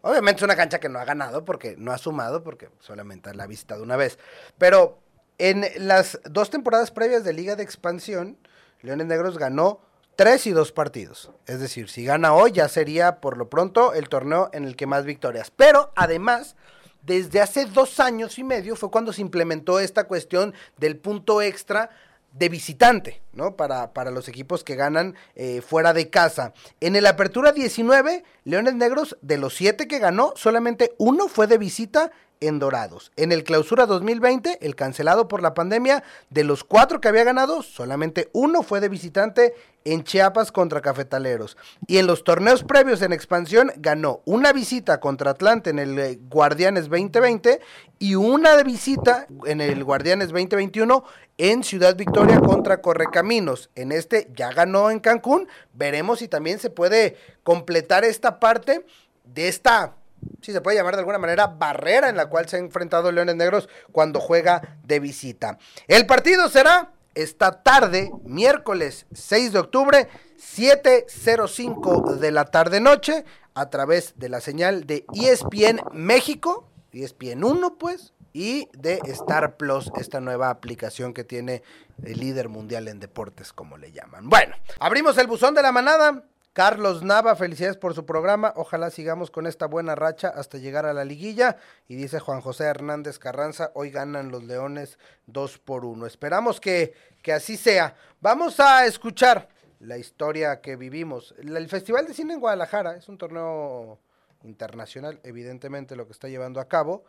Obviamente 0.00 0.38
es 0.38 0.42
una 0.42 0.56
cancha 0.56 0.80
que 0.80 0.88
no 0.88 0.98
ha 0.98 1.04
ganado 1.04 1.44
porque 1.44 1.76
no 1.78 1.92
ha 1.92 1.98
sumado, 1.98 2.42
porque 2.42 2.68
solamente 2.78 3.34
la 3.34 3.44
ha 3.44 3.46
visitado 3.46 3.82
una 3.82 3.96
vez. 3.96 4.18
Pero 4.58 4.98
en 5.38 5.64
las 5.78 6.20
dos 6.30 6.50
temporadas 6.50 6.90
previas 6.90 7.24
de 7.24 7.32
Liga 7.32 7.56
de 7.56 7.62
Expansión, 7.62 8.38
Leones 8.82 9.06
Negros 9.06 9.38
ganó 9.38 9.80
tres 10.16 10.46
y 10.46 10.50
dos 10.50 10.72
partidos. 10.72 11.30
Es 11.46 11.60
decir, 11.60 11.88
si 11.88 12.04
gana 12.04 12.34
hoy 12.34 12.52
ya 12.52 12.68
sería 12.68 13.20
por 13.20 13.36
lo 13.36 13.48
pronto 13.48 13.94
el 13.94 14.08
torneo 14.08 14.50
en 14.52 14.64
el 14.64 14.76
que 14.76 14.86
más 14.86 15.04
victorias. 15.04 15.50
Pero 15.50 15.92
además 15.96 16.56
desde 17.02 17.40
hace 17.40 17.66
dos 17.66 18.00
años 18.00 18.38
y 18.38 18.44
medio 18.44 18.76
fue 18.76 18.90
cuando 18.90 19.12
se 19.12 19.20
implementó 19.20 19.78
esta 19.78 20.04
cuestión 20.04 20.54
del 20.78 20.96
punto 20.96 21.42
extra 21.42 21.90
de 22.32 22.48
visitante, 22.48 23.22
¿no? 23.32 23.56
Para, 23.56 23.92
para 23.92 24.10
los 24.10 24.26
equipos 24.28 24.64
que 24.64 24.74
ganan 24.74 25.14
eh, 25.36 25.60
fuera 25.60 25.92
de 25.92 26.10
casa. 26.10 26.52
En 26.80 26.96
el 26.96 27.06
Apertura 27.06 27.52
19, 27.52 28.24
Leones 28.44 28.74
Negros, 28.74 29.16
de 29.22 29.38
los 29.38 29.54
siete 29.54 29.86
que 29.86 30.00
ganó, 30.00 30.32
solamente 30.34 30.94
uno 30.98 31.28
fue 31.28 31.46
de 31.46 31.58
visita 31.58 32.10
en 32.46 32.58
Dorados. 32.58 33.12
En 33.16 33.32
el 33.32 33.44
Clausura 33.44 33.86
2020, 33.86 34.58
el 34.60 34.76
cancelado 34.76 35.28
por 35.28 35.42
la 35.42 35.54
pandemia, 35.54 36.02
de 36.30 36.44
los 36.44 36.64
cuatro 36.64 37.00
que 37.00 37.08
había 37.08 37.24
ganado, 37.24 37.62
solamente 37.62 38.28
uno 38.32 38.62
fue 38.62 38.80
de 38.80 38.88
visitante 38.88 39.54
en 39.84 40.02
Chiapas 40.02 40.50
contra 40.50 40.80
Cafetaleros. 40.80 41.56
Y 41.86 41.98
en 41.98 42.06
los 42.06 42.24
torneos 42.24 42.64
previos 42.64 43.02
en 43.02 43.12
expansión, 43.12 43.72
ganó 43.76 44.20
una 44.24 44.52
visita 44.52 45.00
contra 45.00 45.32
Atlante 45.32 45.70
en 45.70 45.78
el 45.78 45.98
eh, 45.98 46.18
Guardianes 46.28 46.88
2020 46.88 47.60
y 47.98 48.14
una 48.14 48.56
de 48.56 48.64
visita 48.64 49.26
en 49.46 49.60
el 49.60 49.84
Guardianes 49.84 50.28
2021 50.28 51.04
en 51.38 51.64
Ciudad 51.64 51.96
Victoria 51.96 52.40
contra 52.40 52.80
Correcaminos. 52.80 53.70
En 53.74 53.92
este 53.92 54.30
ya 54.34 54.52
ganó 54.52 54.90
en 54.90 55.00
Cancún. 55.00 55.48
Veremos 55.72 56.20
si 56.20 56.28
también 56.28 56.58
se 56.58 56.70
puede 56.70 57.16
completar 57.42 58.04
esta 58.04 58.40
parte 58.40 58.84
de 59.24 59.48
esta 59.48 59.94
si 60.42 60.52
se 60.52 60.60
puede 60.60 60.76
llamar 60.76 60.94
de 60.94 61.00
alguna 61.00 61.18
manera, 61.18 61.46
barrera 61.46 62.08
en 62.08 62.16
la 62.16 62.26
cual 62.26 62.48
se 62.48 62.56
ha 62.56 62.60
enfrentado 62.60 63.10
Leones 63.12 63.36
Negros 63.36 63.68
cuando 63.92 64.20
juega 64.20 64.78
de 64.84 65.00
visita. 65.00 65.58
El 65.88 66.06
partido 66.06 66.48
será 66.48 66.92
esta 67.14 67.62
tarde, 67.62 68.10
miércoles 68.24 69.06
6 69.12 69.52
de 69.52 69.58
octubre, 69.58 70.08
7.05 70.38 72.16
de 72.16 72.30
la 72.30 72.44
tarde-noche, 72.46 73.24
a 73.54 73.70
través 73.70 74.14
de 74.18 74.28
la 74.28 74.40
señal 74.40 74.86
de 74.86 75.06
ESPN 75.14 75.80
México, 75.92 76.68
ESPN 76.92 77.44
1 77.44 77.78
pues, 77.78 78.12
y 78.32 78.68
de 78.76 79.00
Star 79.06 79.56
Plus, 79.56 79.92
esta 79.96 80.20
nueva 80.20 80.50
aplicación 80.50 81.14
que 81.14 81.22
tiene 81.22 81.62
el 82.02 82.18
líder 82.18 82.48
mundial 82.48 82.88
en 82.88 82.98
deportes, 82.98 83.52
como 83.52 83.78
le 83.78 83.92
llaman. 83.92 84.28
Bueno, 84.28 84.56
abrimos 84.80 85.16
el 85.18 85.28
buzón 85.28 85.54
de 85.54 85.62
la 85.62 85.70
manada. 85.70 86.24
Carlos 86.54 87.02
Nava, 87.02 87.34
felicidades 87.34 87.76
por 87.76 87.94
su 87.94 88.06
programa. 88.06 88.52
Ojalá 88.54 88.90
sigamos 88.90 89.32
con 89.32 89.48
esta 89.48 89.66
buena 89.66 89.96
racha 89.96 90.28
hasta 90.28 90.56
llegar 90.56 90.86
a 90.86 90.92
la 90.92 91.04
liguilla. 91.04 91.56
Y 91.88 91.96
dice 91.96 92.20
Juan 92.20 92.40
José 92.40 92.62
Hernández 92.62 93.18
Carranza, 93.18 93.72
hoy 93.74 93.90
ganan 93.90 94.30
los 94.30 94.44
Leones 94.44 94.96
2 95.26 95.58
por 95.58 95.84
1. 95.84 96.06
Esperamos 96.06 96.60
que, 96.60 96.94
que 97.22 97.32
así 97.32 97.56
sea. 97.56 97.96
Vamos 98.20 98.60
a 98.60 98.86
escuchar 98.86 99.48
la 99.80 99.98
historia 99.98 100.60
que 100.60 100.76
vivimos. 100.76 101.34
El 101.38 101.68
Festival 101.68 102.06
de 102.06 102.14
Cine 102.14 102.34
en 102.34 102.40
Guadalajara 102.40 102.94
es 102.94 103.08
un 103.08 103.18
torneo 103.18 103.98
internacional, 104.44 105.18
evidentemente 105.24 105.96
lo 105.96 106.06
que 106.06 106.12
está 106.12 106.28
llevando 106.28 106.60
a 106.60 106.68
cabo. 106.68 107.02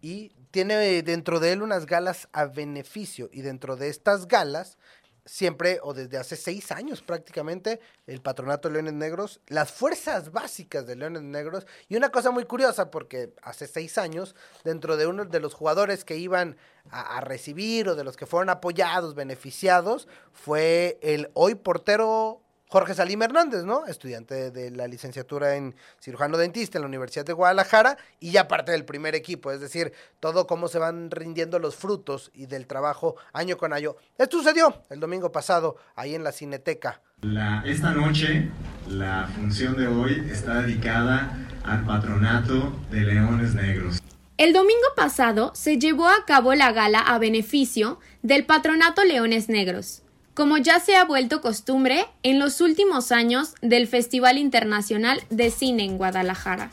Y 0.00 0.28
tiene 0.52 1.02
dentro 1.02 1.40
de 1.40 1.50
él 1.50 1.62
unas 1.62 1.86
galas 1.86 2.28
a 2.32 2.44
beneficio. 2.44 3.28
Y 3.32 3.40
dentro 3.40 3.74
de 3.74 3.88
estas 3.88 4.28
galas 4.28 4.78
siempre 5.24 5.78
o 5.82 5.94
desde 5.94 6.18
hace 6.18 6.36
seis 6.36 6.72
años 6.72 7.02
prácticamente 7.02 7.80
el 8.06 8.20
patronato 8.20 8.68
de 8.68 8.74
Leones 8.74 8.94
Negros, 8.94 9.40
las 9.46 9.70
fuerzas 9.70 10.32
básicas 10.32 10.86
de 10.86 10.96
Leones 10.96 11.22
Negros. 11.22 11.66
Y 11.88 11.96
una 11.96 12.10
cosa 12.10 12.30
muy 12.30 12.44
curiosa 12.44 12.90
porque 12.90 13.32
hace 13.42 13.66
seis 13.66 13.98
años 13.98 14.34
dentro 14.64 14.96
de 14.96 15.06
uno 15.06 15.24
de 15.24 15.40
los 15.40 15.54
jugadores 15.54 16.04
que 16.04 16.16
iban 16.16 16.56
a, 16.90 17.18
a 17.18 17.20
recibir 17.20 17.88
o 17.88 17.94
de 17.94 18.04
los 18.04 18.16
que 18.16 18.26
fueron 18.26 18.50
apoyados, 18.50 19.14
beneficiados, 19.14 20.08
fue 20.32 20.98
el 21.02 21.30
hoy 21.34 21.54
portero 21.54 22.42
Jorge 22.72 22.94
Salim 22.94 23.20
Hernández, 23.20 23.64
¿no? 23.64 23.84
Estudiante 23.84 24.50
de 24.50 24.70
la 24.70 24.88
licenciatura 24.88 25.56
en 25.56 25.74
cirujano 26.00 26.38
dentista 26.38 26.78
en 26.78 26.82
la 26.82 26.88
Universidad 26.88 27.26
de 27.26 27.34
Guadalajara 27.34 27.98
y 28.18 28.30
ya 28.30 28.48
parte 28.48 28.72
del 28.72 28.86
primer 28.86 29.14
equipo, 29.14 29.52
es 29.52 29.60
decir, 29.60 29.92
todo 30.20 30.46
cómo 30.46 30.68
se 30.68 30.78
van 30.78 31.10
rindiendo 31.10 31.58
los 31.58 31.76
frutos 31.76 32.30
y 32.32 32.46
del 32.46 32.66
trabajo 32.66 33.16
año 33.34 33.58
con 33.58 33.74
año. 33.74 33.96
Esto 34.16 34.38
sucedió 34.38 34.80
el 34.88 35.00
domingo 35.00 35.30
pasado 35.30 35.76
ahí 35.96 36.14
en 36.14 36.24
la 36.24 36.32
Cineteca. 36.32 37.02
La, 37.20 37.62
esta 37.66 37.90
noche, 37.90 38.48
la 38.88 39.28
función 39.36 39.76
de 39.76 39.88
hoy 39.88 40.26
está 40.32 40.62
dedicada 40.62 41.36
al 41.64 41.84
patronato 41.84 42.72
de 42.90 43.02
Leones 43.02 43.54
Negros. 43.54 44.00
El 44.38 44.54
domingo 44.54 44.86
pasado 44.96 45.52
se 45.54 45.78
llevó 45.78 46.08
a 46.08 46.24
cabo 46.24 46.54
la 46.54 46.72
gala 46.72 47.00
a 47.00 47.18
beneficio 47.18 48.00
del 48.22 48.46
patronato 48.46 49.04
Leones 49.04 49.50
Negros 49.50 50.01
como 50.34 50.56
ya 50.56 50.80
se 50.80 50.96
ha 50.96 51.04
vuelto 51.04 51.40
costumbre 51.40 52.06
en 52.22 52.38
los 52.38 52.60
últimos 52.60 53.12
años 53.12 53.54
del 53.60 53.86
Festival 53.86 54.38
Internacional 54.38 55.22
de 55.30 55.50
Cine 55.50 55.84
en 55.84 55.98
Guadalajara. 55.98 56.70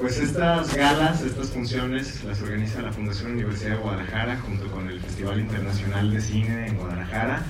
Pues 0.00 0.18
estas 0.18 0.74
galas, 0.74 1.20
estas 1.22 1.50
funciones 1.50 2.24
las 2.24 2.40
organiza 2.40 2.80
la 2.80 2.92
Fundación 2.92 3.32
Universidad 3.32 3.72
de 3.72 3.76
Guadalajara 3.76 4.38
junto 4.38 4.70
con 4.70 4.88
el 4.88 4.98
Festival 5.00 5.40
Internacional 5.40 6.10
de 6.10 6.20
Cine 6.20 6.66
en 6.66 6.76
Guadalajara 6.76 7.42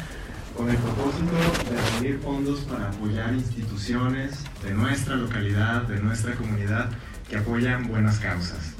con 0.56 0.68
el 0.68 0.76
propósito 0.76 1.32
de 1.70 1.90
reunir 1.90 2.20
fondos 2.20 2.60
para 2.60 2.88
apoyar 2.88 3.32
instituciones 3.32 4.40
de 4.64 4.72
nuestra 4.72 5.14
localidad, 5.14 5.82
de 5.82 6.00
nuestra 6.00 6.34
comunidad 6.34 6.90
que 7.28 7.36
apoyan 7.36 7.86
buenas 7.88 8.18
causas. 8.18 8.74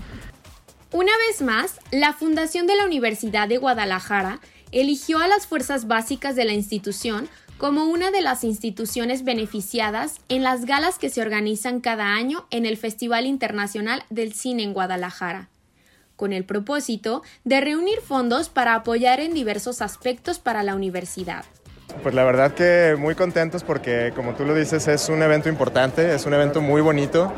Una 0.93 1.13
vez 1.29 1.41
más, 1.41 1.77
la 1.93 2.13
Fundación 2.13 2.67
de 2.67 2.75
la 2.75 2.85
Universidad 2.85 3.47
de 3.47 3.59
Guadalajara 3.59 4.41
eligió 4.73 5.19
a 5.19 5.29
las 5.29 5.47
fuerzas 5.47 5.87
básicas 5.87 6.37
de 6.37 6.45
la 6.45 6.53
institución 6.53 7.29
como 7.59 7.85
una 7.85 8.11
de 8.11 8.23
las 8.23 8.43
instituciones 8.43 9.23
beneficiadas 9.23 10.21
en 10.31 10.43
las 10.43 10.65
galas 10.65 10.99
que 10.99 11.11
se 11.11 11.21
organizan 11.21 11.81
cada 11.81 12.15
año 12.15 12.47
en 12.51 12.65
el 12.65 12.79
Festival 12.79 13.27
Internacional 13.27 14.03
del 14.09 14.33
Cine 14.33 14.63
en 14.63 14.73
Guadalajara, 14.73 15.51
con 16.17 16.33
el 16.33 16.45
propósito 16.45 17.23
de 17.45 17.61
reunir 17.61 18.01
fondos 18.01 18.49
para 18.49 18.75
apoyar 18.75 19.21
en 19.21 19.35
diversos 19.35 19.83
aspectos 19.83 20.39
para 20.39 20.63
la 20.63 20.75
universidad. 20.75 21.45
Pues 22.03 22.15
la 22.15 22.25
verdad 22.25 22.55
que 22.55 22.97
muy 22.99 23.15
contentos 23.15 23.63
porque, 23.63 24.13
como 24.17 24.35
tú 24.35 24.47
lo 24.47 24.55
dices, 24.55 24.89
es 24.89 25.11
un 25.11 25.23
evento 25.23 25.51
importante, 25.51 26.15
es 26.15 26.25
un 26.25 26.33
evento 26.33 26.63
muy 26.63 26.81
bonito, 26.81 27.31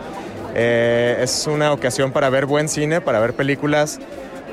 eh, 0.55 1.19
es 1.21 1.49
una 1.49 1.73
ocasión 1.73 2.13
para 2.13 2.31
ver 2.31 2.47
buen 2.47 2.69
cine, 2.69 3.01
para 3.01 3.19
ver 3.19 3.35
películas 3.35 3.99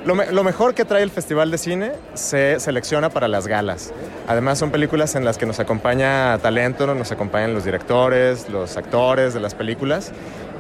lo, 0.06 0.44
mejor 0.44 0.74
que 0.74 0.86
trae 0.86 1.04
el 1.04 1.12
Festival 1.12 1.52
de 1.52 1.58
Cine 1.58 1.92
se 2.14 2.60
selecciona 2.60 3.10
para 3.10 3.28
las 3.28 3.48
galas. 3.48 3.94
Además 4.28 4.58
son 4.58 4.72
películas 4.72 5.16
en 5.16 5.26
las 5.26 5.38
que 5.38 5.46
nos 5.46 5.60
acompaña 5.60 6.38
talento, 6.40 6.94
nos 6.94 7.12
acompañan 7.12 7.54
los 7.54 7.66
directores, 7.66 8.50
los 8.50 8.78
actores 8.78 9.34
de 9.34 9.40
las 9.40 9.56
películas 9.56 10.12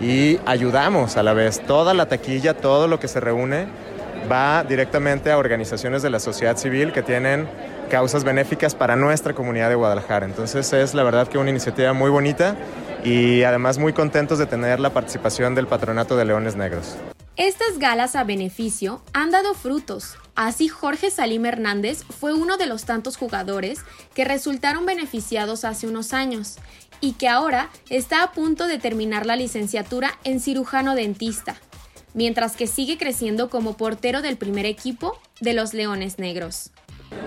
y 0.01 0.39
ayudamos 0.45 1.17
a 1.17 1.23
la 1.23 1.33
vez. 1.33 1.61
Toda 1.61 1.93
la 1.93 2.07
taquilla, 2.07 2.53
todo 2.53 2.87
lo 2.87 2.99
que 2.99 3.07
se 3.07 3.19
reúne 3.19 3.67
va 4.29 4.63
directamente 4.63 5.31
a 5.31 5.37
organizaciones 5.37 6.01
de 6.01 6.09
la 6.09 6.19
sociedad 6.19 6.57
civil 6.57 6.91
que 6.91 7.01
tienen 7.01 7.47
causas 7.89 8.23
benéficas 8.23 8.75
para 8.75 8.95
nuestra 8.95 9.33
comunidad 9.33 9.69
de 9.69 9.75
Guadalajara. 9.75 10.25
Entonces 10.25 10.71
es 10.73 10.93
la 10.93 11.03
verdad 11.03 11.27
que 11.27 11.37
una 11.37 11.49
iniciativa 11.49 11.93
muy 11.93 12.09
bonita 12.09 12.55
y 13.03 13.43
además 13.43 13.77
muy 13.77 13.93
contentos 13.93 14.37
de 14.37 14.45
tener 14.45 14.79
la 14.79 14.91
participación 14.91 15.55
del 15.55 15.67
Patronato 15.67 16.17
de 16.17 16.25
Leones 16.25 16.55
Negros. 16.55 16.97
Estas 17.39 17.79
galas 17.79 18.17
a 18.17 18.25
beneficio 18.25 19.01
han 19.13 19.31
dado 19.31 19.53
frutos. 19.53 20.17
Así 20.35 20.67
Jorge 20.67 21.09
Salim 21.09 21.45
Hernández 21.45 22.03
fue 22.03 22.33
uno 22.33 22.57
de 22.57 22.65
los 22.65 22.83
tantos 22.83 23.15
jugadores 23.15 23.79
que 24.13 24.25
resultaron 24.25 24.85
beneficiados 24.85 25.63
hace 25.63 25.87
unos 25.87 26.11
años 26.11 26.57
y 26.99 27.13
que 27.13 27.29
ahora 27.29 27.69
está 27.89 28.23
a 28.23 28.33
punto 28.33 28.67
de 28.67 28.77
terminar 28.77 29.25
la 29.25 29.37
licenciatura 29.37 30.19
en 30.25 30.41
cirujano 30.41 30.95
dentista, 30.95 31.55
mientras 32.13 32.57
que 32.57 32.67
sigue 32.67 32.97
creciendo 32.97 33.49
como 33.49 33.77
portero 33.77 34.21
del 34.21 34.35
primer 34.35 34.65
equipo 34.65 35.17
de 35.39 35.53
los 35.53 35.73
Leones 35.73 36.19
Negros. 36.19 36.71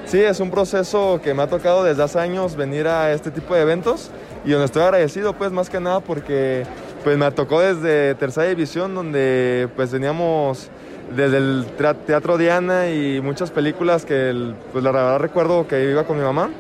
Sí, 0.04 0.20
es 0.20 0.40
un 0.40 0.50
proceso 0.50 1.22
que 1.24 1.32
me 1.32 1.42
ha 1.42 1.48
tocado 1.48 1.84
desde 1.84 2.02
hace 2.02 2.18
años 2.18 2.54
venir 2.54 2.86
a 2.86 3.14
este 3.14 3.30
tipo 3.30 3.54
de 3.54 3.62
eventos 3.62 4.10
y 4.44 4.50
donde 4.50 4.66
estoy 4.66 4.82
agradecido 4.82 5.38
pues 5.38 5.52
más 5.52 5.70
que 5.70 5.80
nada 5.80 6.00
porque 6.00 6.66
pues 7.04 7.18
me 7.18 7.30
tocó 7.32 7.60
desde 7.60 8.14
tercera 8.14 8.48
división 8.48 8.94
donde 8.94 9.68
pues 9.76 9.90
teníamos 9.90 10.70
desde 11.14 11.36
el 11.38 11.66
Teatro 12.06 12.38
Diana 12.38 12.90
y 12.90 13.20
muchas 13.20 13.50
películas 13.50 14.04
que 14.04 14.54
pues 14.72 14.84
la 14.84 14.92
verdad 14.92 15.18
recuerdo 15.18 15.66
que 15.66 15.90
iba 15.90 16.04
con 16.04 16.16
mi 16.18 16.24
mamá 16.24 16.50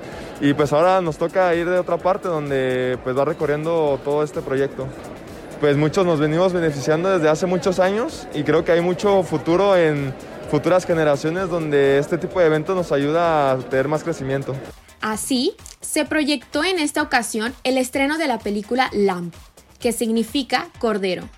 y 0.40 0.54
pues 0.54 0.72
ahora 0.72 1.00
nos 1.00 1.16
toca 1.18 1.54
ir 1.54 1.68
de 1.68 1.78
otra 1.78 1.96
parte 1.96 2.28
donde 2.28 2.98
pues 3.04 3.16
va 3.16 3.24
recorriendo 3.24 4.00
todo 4.04 4.22
este 4.22 4.42
proyecto. 4.42 4.86
Pues 5.60 5.76
muchos 5.76 6.04
nos 6.04 6.18
venimos 6.18 6.52
beneficiando 6.52 7.10
desde 7.10 7.28
hace 7.28 7.46
muchos 7.46 7.78
años 7.78 8.26
y 8.34 8.42
creo 8.42 8.64
que 8.64 8.72
hay 8.72 8.80
mucho 8.80 9.22
futuro 9.22 9.76
en 9.76 10.12
futuras 10.50 10.84
generaciones 10.84 11.48
donde 11.48 11.98
este 11.98 12.18
tipo 12.18 12.40
de 12.40 12.46
eventos 12.46 12.74
nos 12.74 12.90
ayuda 12.90 13.52
a 13.52 13.58
tener 13.58 13.86
más 13.86 14.02
crecimiento. 14.02 14.54
Así, 15.00 15.54
se 15.80 16.04
proyectó 16.04 16.64
en 16.64 16.78
esta 16.78 17.02
ocasión 17.02 17.54
el 17.64 17.78
estreno 17.78 18.18
de 18.18 18.26
la 18.26 18.38
película 18.38 18.90
Lamp, 18.92 19.34
que 19.82 19.92
significa 19.92 20.68
cordero, 20.78 21.28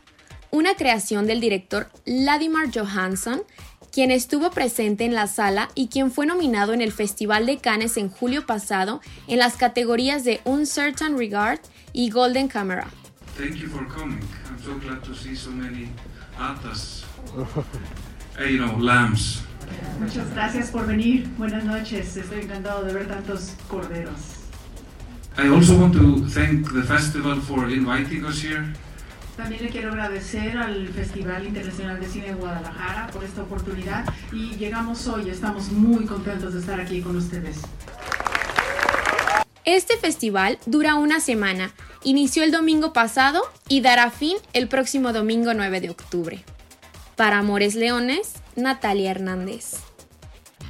una 0.50 0.74
creación 0.74 1.26
del 1.26 1.40
director 1.40 1.88
Vladimir 2.06 2.70
Johansson, 2.72 3.42
quien 3.90 4.10
estuvo 4.10 4.50
presente 4.50 5.04
en 5.04 5.14
la 5.14 5.26
sala 5.26 5.70
y 5.74 5.88
quien 5.88 6.12
fue 6.12 6.26
nominado 6.26 6.74
en 6.74 6.82
el 6.82 6.92
Festival 6.92 7.46
de 7.46 7.58
Cannes 7.58 7.96
en 7.96 8.10
julio 8.10 8.44
pasado 8.44 9.00
en 9.28 9.38
las 9.38 9.56
categorías 9.56 10.24
de 10.24 10.40
Uncertain 10.44 11.16
Regard 11.16 11.58
y 11.92 12.10
Golden 12.10 12.48
Camera. 12.48 12.86
Thank 13.36 13.56
you 13.56 13.68
for 13.68 13.86
coming. 13.88 14.20
I'm 14.48 14.62
so 14.62 14.78
glad 14.78 15.02
to 15.04 15.14
see 15.14 15.34
so 15.34 15.50
many 15.50 15.88
atas. 16.38 17.04
you 18.38 18.58
know, 18.58 18.78
lambs. 18.78 19.42
Muchas 19.98 20.30
gracias 20.34 20.70
por 20.70 20.86
venir. 20.86 21.26
Buenas 21.38 21.64
noches. 21.64 22.16
Estoy 22.16 22.42
encantado 22.42 22.84
de 22.84 22.92
ver 22.92 23.08
tantos 23.08 23.54
corderos. 23.68 24.43
I 25.36 25.48
also 25.48 25.76
want 25.76 25.92
to 25.94 26.24
thank 26.28 26.72
the 26.72 26.84
festival 26.84 27.40
for 27.40 27.68
inviting 27.68 28.24
us 28.24 28.40
here. 28.40 28.72
También 29.36 29.64
le 29.64 29.68
quiero 29.68 29.90
agradecer 29.90 30.56
al 30.56 30.86
Festival 30.88 31.44
Internacional 31.44 31.98
de 31.98 32.06
Cine 32.06 32.26
de 32.26 32.34
Guadalajara 32.34 33.08
por 33.12 33.24
esta 33.24 33.42
oportunidad 33.42 34.04
y 34.32 34.54
llegamos 34.56 35.08
hoy, 35.08 35.28
estamos 35.28 35.72
muy 35.72 36.06
contentos 36.06 36.54
de 36.54 36.60
estar 36.60 36.80
aquí 36.80 37.02
con 37.02 37.16
ustedes. 37.16 37.56
Este 39.64 39.96
festival 39.96 40.60
dura 40.66 40.94
una 40.94 41.18
semana, 41.18 41.72
inició 42.04 42.44
el 42.44 42.52
domingo 42.52 42.92
pasado 42.92 43.42
y 43.68 43.80
dará 43.80 44.12
fin 44.12 44.36
el 44.52 44.68
próximo 44.68 45.12
domingo 45.12 45.52
9 45.52 45.80
de 45.80 45.90
octubre. 45.90 46.44
Para 47.16 47.38
Amores 47.38 47.74
Leones, 47.74 48.34
Natalia 48.54 49.10
Hernández. 49.10 49.78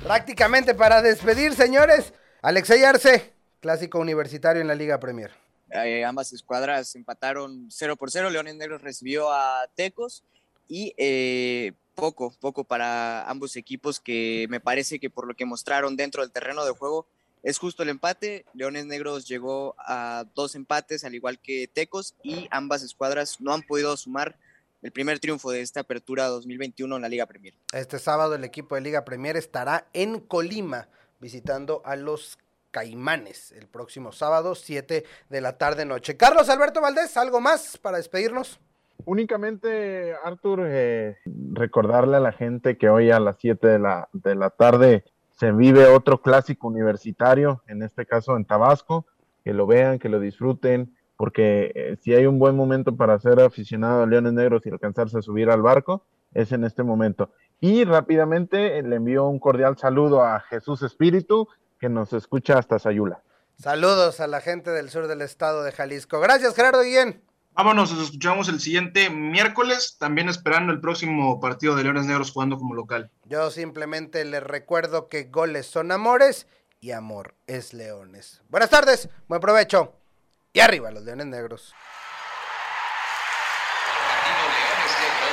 Prácticamente 0.03 0.75
para 0.75 1.03
despedir, 1.03 1.53
señores, 1.53 2.15
Alexey 2.41 2.83
Arce, 2.83 3.34
Clásico 3.65 3.99
universitario 3.99 4.61
en 4.61 4.69
la 4.69 4.75
Liga 4.75 5.01
Premier. 5.01 5.31
Eh, 5.71 6.05
ambas 6.05 6.35
escuadras 6.35 6.95
empataron 6.97 7.69
0 7.71 7.97
por 7.97 8.11
0. 8.11 8.29
Leones 8.29 8.57
Negros 8.57 8.83
recibió 8.83 9.33
a 9.33 9.67
Tecos 9.75 10.23
y 10.69 10.93
eh, 10.99 11.73
poco, 11.95 12.35
poco 12.41 12.65
para 12.65 13.27
ambos 13.27 13.57
equipos 13.57 14.01
que 14.01 14.45
me 14.51 14.61
parece 14.61 14.99
que 14.99 15.09
por 15.09 15.27
lo 15.27 15.33
que 15.33 15.47
mostraron 15.47 15.97
dentro 15.97 16.21
del 16.21 16.31
terreno 16.31 16.67
de 16.67 16.73
juego 16.73 17.07
es 17.43 17.57
justo 17.57 17.83
el 17.83 17.89
empate. 17.89 18.45
Leones 18.53 18.85
Negros 18.85 19.27
llegó 19.27 19.75
a 19.79 20.27
dos 20.35 20.57
empates 20.57 21.03
al 21.05 21.15
igual 21.15 21.39
que 21.39 21.67
Tecos 21.67 22.17
y 22.23 22.47
ambas 22.51 22.83
escuadras 22.83 23.41
no 23.41 23.55
han 23.55 23.63
podido 23.63 23.97
sumar 23.97 24.37
el 24.83 24.93
primer 24.93 25.21
triunfo 25.21 25.51
de 25.51 25.63
esta 25.63 25.81
apertura 25.81 26.27
2021 26.27 26.97
en 26.97 27.01
la 27.01 27.09
Liga 27.09 27.25
Premier. 27.25 27.55
Este 27.73 27.99
sábado 27.99 28.35
el 28.35 28.45
equipo 28.45 28.75
de 28.75 28.83
Liga 28.83 29.07
Premier 29.07 29.39
estará 29.39 29.89
en 29.95 30.21
Colima 30.21 30.91
visitando 31.19 31.81
a 31.87 31.97
los 31.97 32.37
Caimanes 32.75 33.53
el 33.53 33.69
próximo 33.69 34.11
sábado, 34.11 34.57
7 34.57 35.05
de 35.31 35.41
la 35.41 35.59
tarde 35.59 35.85
noche. 35.85 36.17
Carlos 36.17 36.49
Alberto 36.49 36.81
Valdés, 36.81 37.17
¿algo 37.17 37.41
más 37.41 37.79
para 37.79 37.99
despedirnos? 37.99 38.59
Únicamente, 39.05 40.13
Artur, 40.25 40.65
eh, 40.65 41.19
recordarle 41.53 42.17
a 42.17 42.21
la 42.21 42.33
gente 42.33 42.77
que 42.77 42.89
hoy 42.89 43.13
a 43.13 43.21
las 43.21 43.37
7 43.39 43.65
de 43.65 43.79
la, 43.79 44.09
de 44.13 44.35
la 44.35 44.51
tarde 44.51 45.05
se 45.31 45.53
vive 45.53 45.87
otro 45.87 46.21
clásico 46.21 46.67
universitario, 46.67 47.63
en 47.69 47.85
este 47.85 48.07
caso 48.07 48.37
en 48.37 48.45
Tabasco, 48.45 49.07
que 49.45 49.53
lo 49.53 49.69
vean, 49.69 50.01
que 50.01 50.09
lo 50.09 50.19
disfruten, 50.19 50.97
porque 51.17 51.71
eh, 51.77 51.97
si 52.01 52.13
hay 52.13 52.27
un 52.27 52.41
buen 52.41 52.57
momento 52.57 52.97
para 52.97 53.21
ser 53.21 53.39
aficionado 53.39 54.03
a 54.03 54.07
Leones 54.07 54.33
Negros 54.33 54.67
y 54.67 54.71
alcanzarse 54.71 55.19
a 55.19 55.23
subir 55.23 55.49
al 55.49 55.63
barco, 55.63 56.03
es 56.33 56.51
en 56.51 56.65
este 56.65 56.83
momento. 56.83 57.31
Y 57.61 57.85
rápidamente 57.85 58.83
le 58.83 58.97
envío 58.97 59.29
un 59.29 59.39
cordial 59.39 59.79
saludo 59.79 60.25
a 60.25 60.41
Jesús 60.41 60.83
Espíritu, 60.83 61.49
que 61.85 61.91
nos 61.91 62.15
escucha 62.15 62.59
hasta 62.59 62.79
Sayula. 62.79 63.23
Saludos 63.59 64.19
a 64.21 64.27
la 64.27 64.41
gente 64.41 64.71
del 64.71 64.89
sur 64.89 65.07
del 65.07 65.21
estado 65.21 65.63
de 65.65 65.71
Jalisco. 65.71 66.19
Gracias, 66.19 66.55
Gerardo 66.55 66.83
Guillén. 66.83 67.23
Vámonos, 67.53 67.93
nos 67.93 68.05
escuchamos 68.05 68.49
el 68.49 68.59
siguiente 68.59 69.11
miércoles, 69.11 69.99
también 69.99 70.31
esperando 70.31 70.73
el 70.73 70.81
próximo 70.81 71.39
partido 71.41 71.77
de 71.77 71.83
Leones 71.83 72.07
Negros 72.07 72.33
jugando 72.33 72.57
como 72.57 72.73
local. 72.73 73.11
Yo 73.27 73.51
simplemente 73.51 74.25
les 74.25 74.43
recuerdo 74.43 75.11
que 75.11 75.25
goles 75.25 75.67
son 75.67 75.93
amores 75.93 76.47
y 76.81 76.93
amor 76.93 77.35
es 77.47 77.75
leones. 77.75 78.41
Buenas 78.49 78.71
tardes, 78.71 79.11
buen 79.29 79.43
provecho 79.43 79.93
y 80.55 80.61
arriba 80.61 80.91
los 80.91 81.05
Leones 81.05 81.27
Negros. 81.27 81.75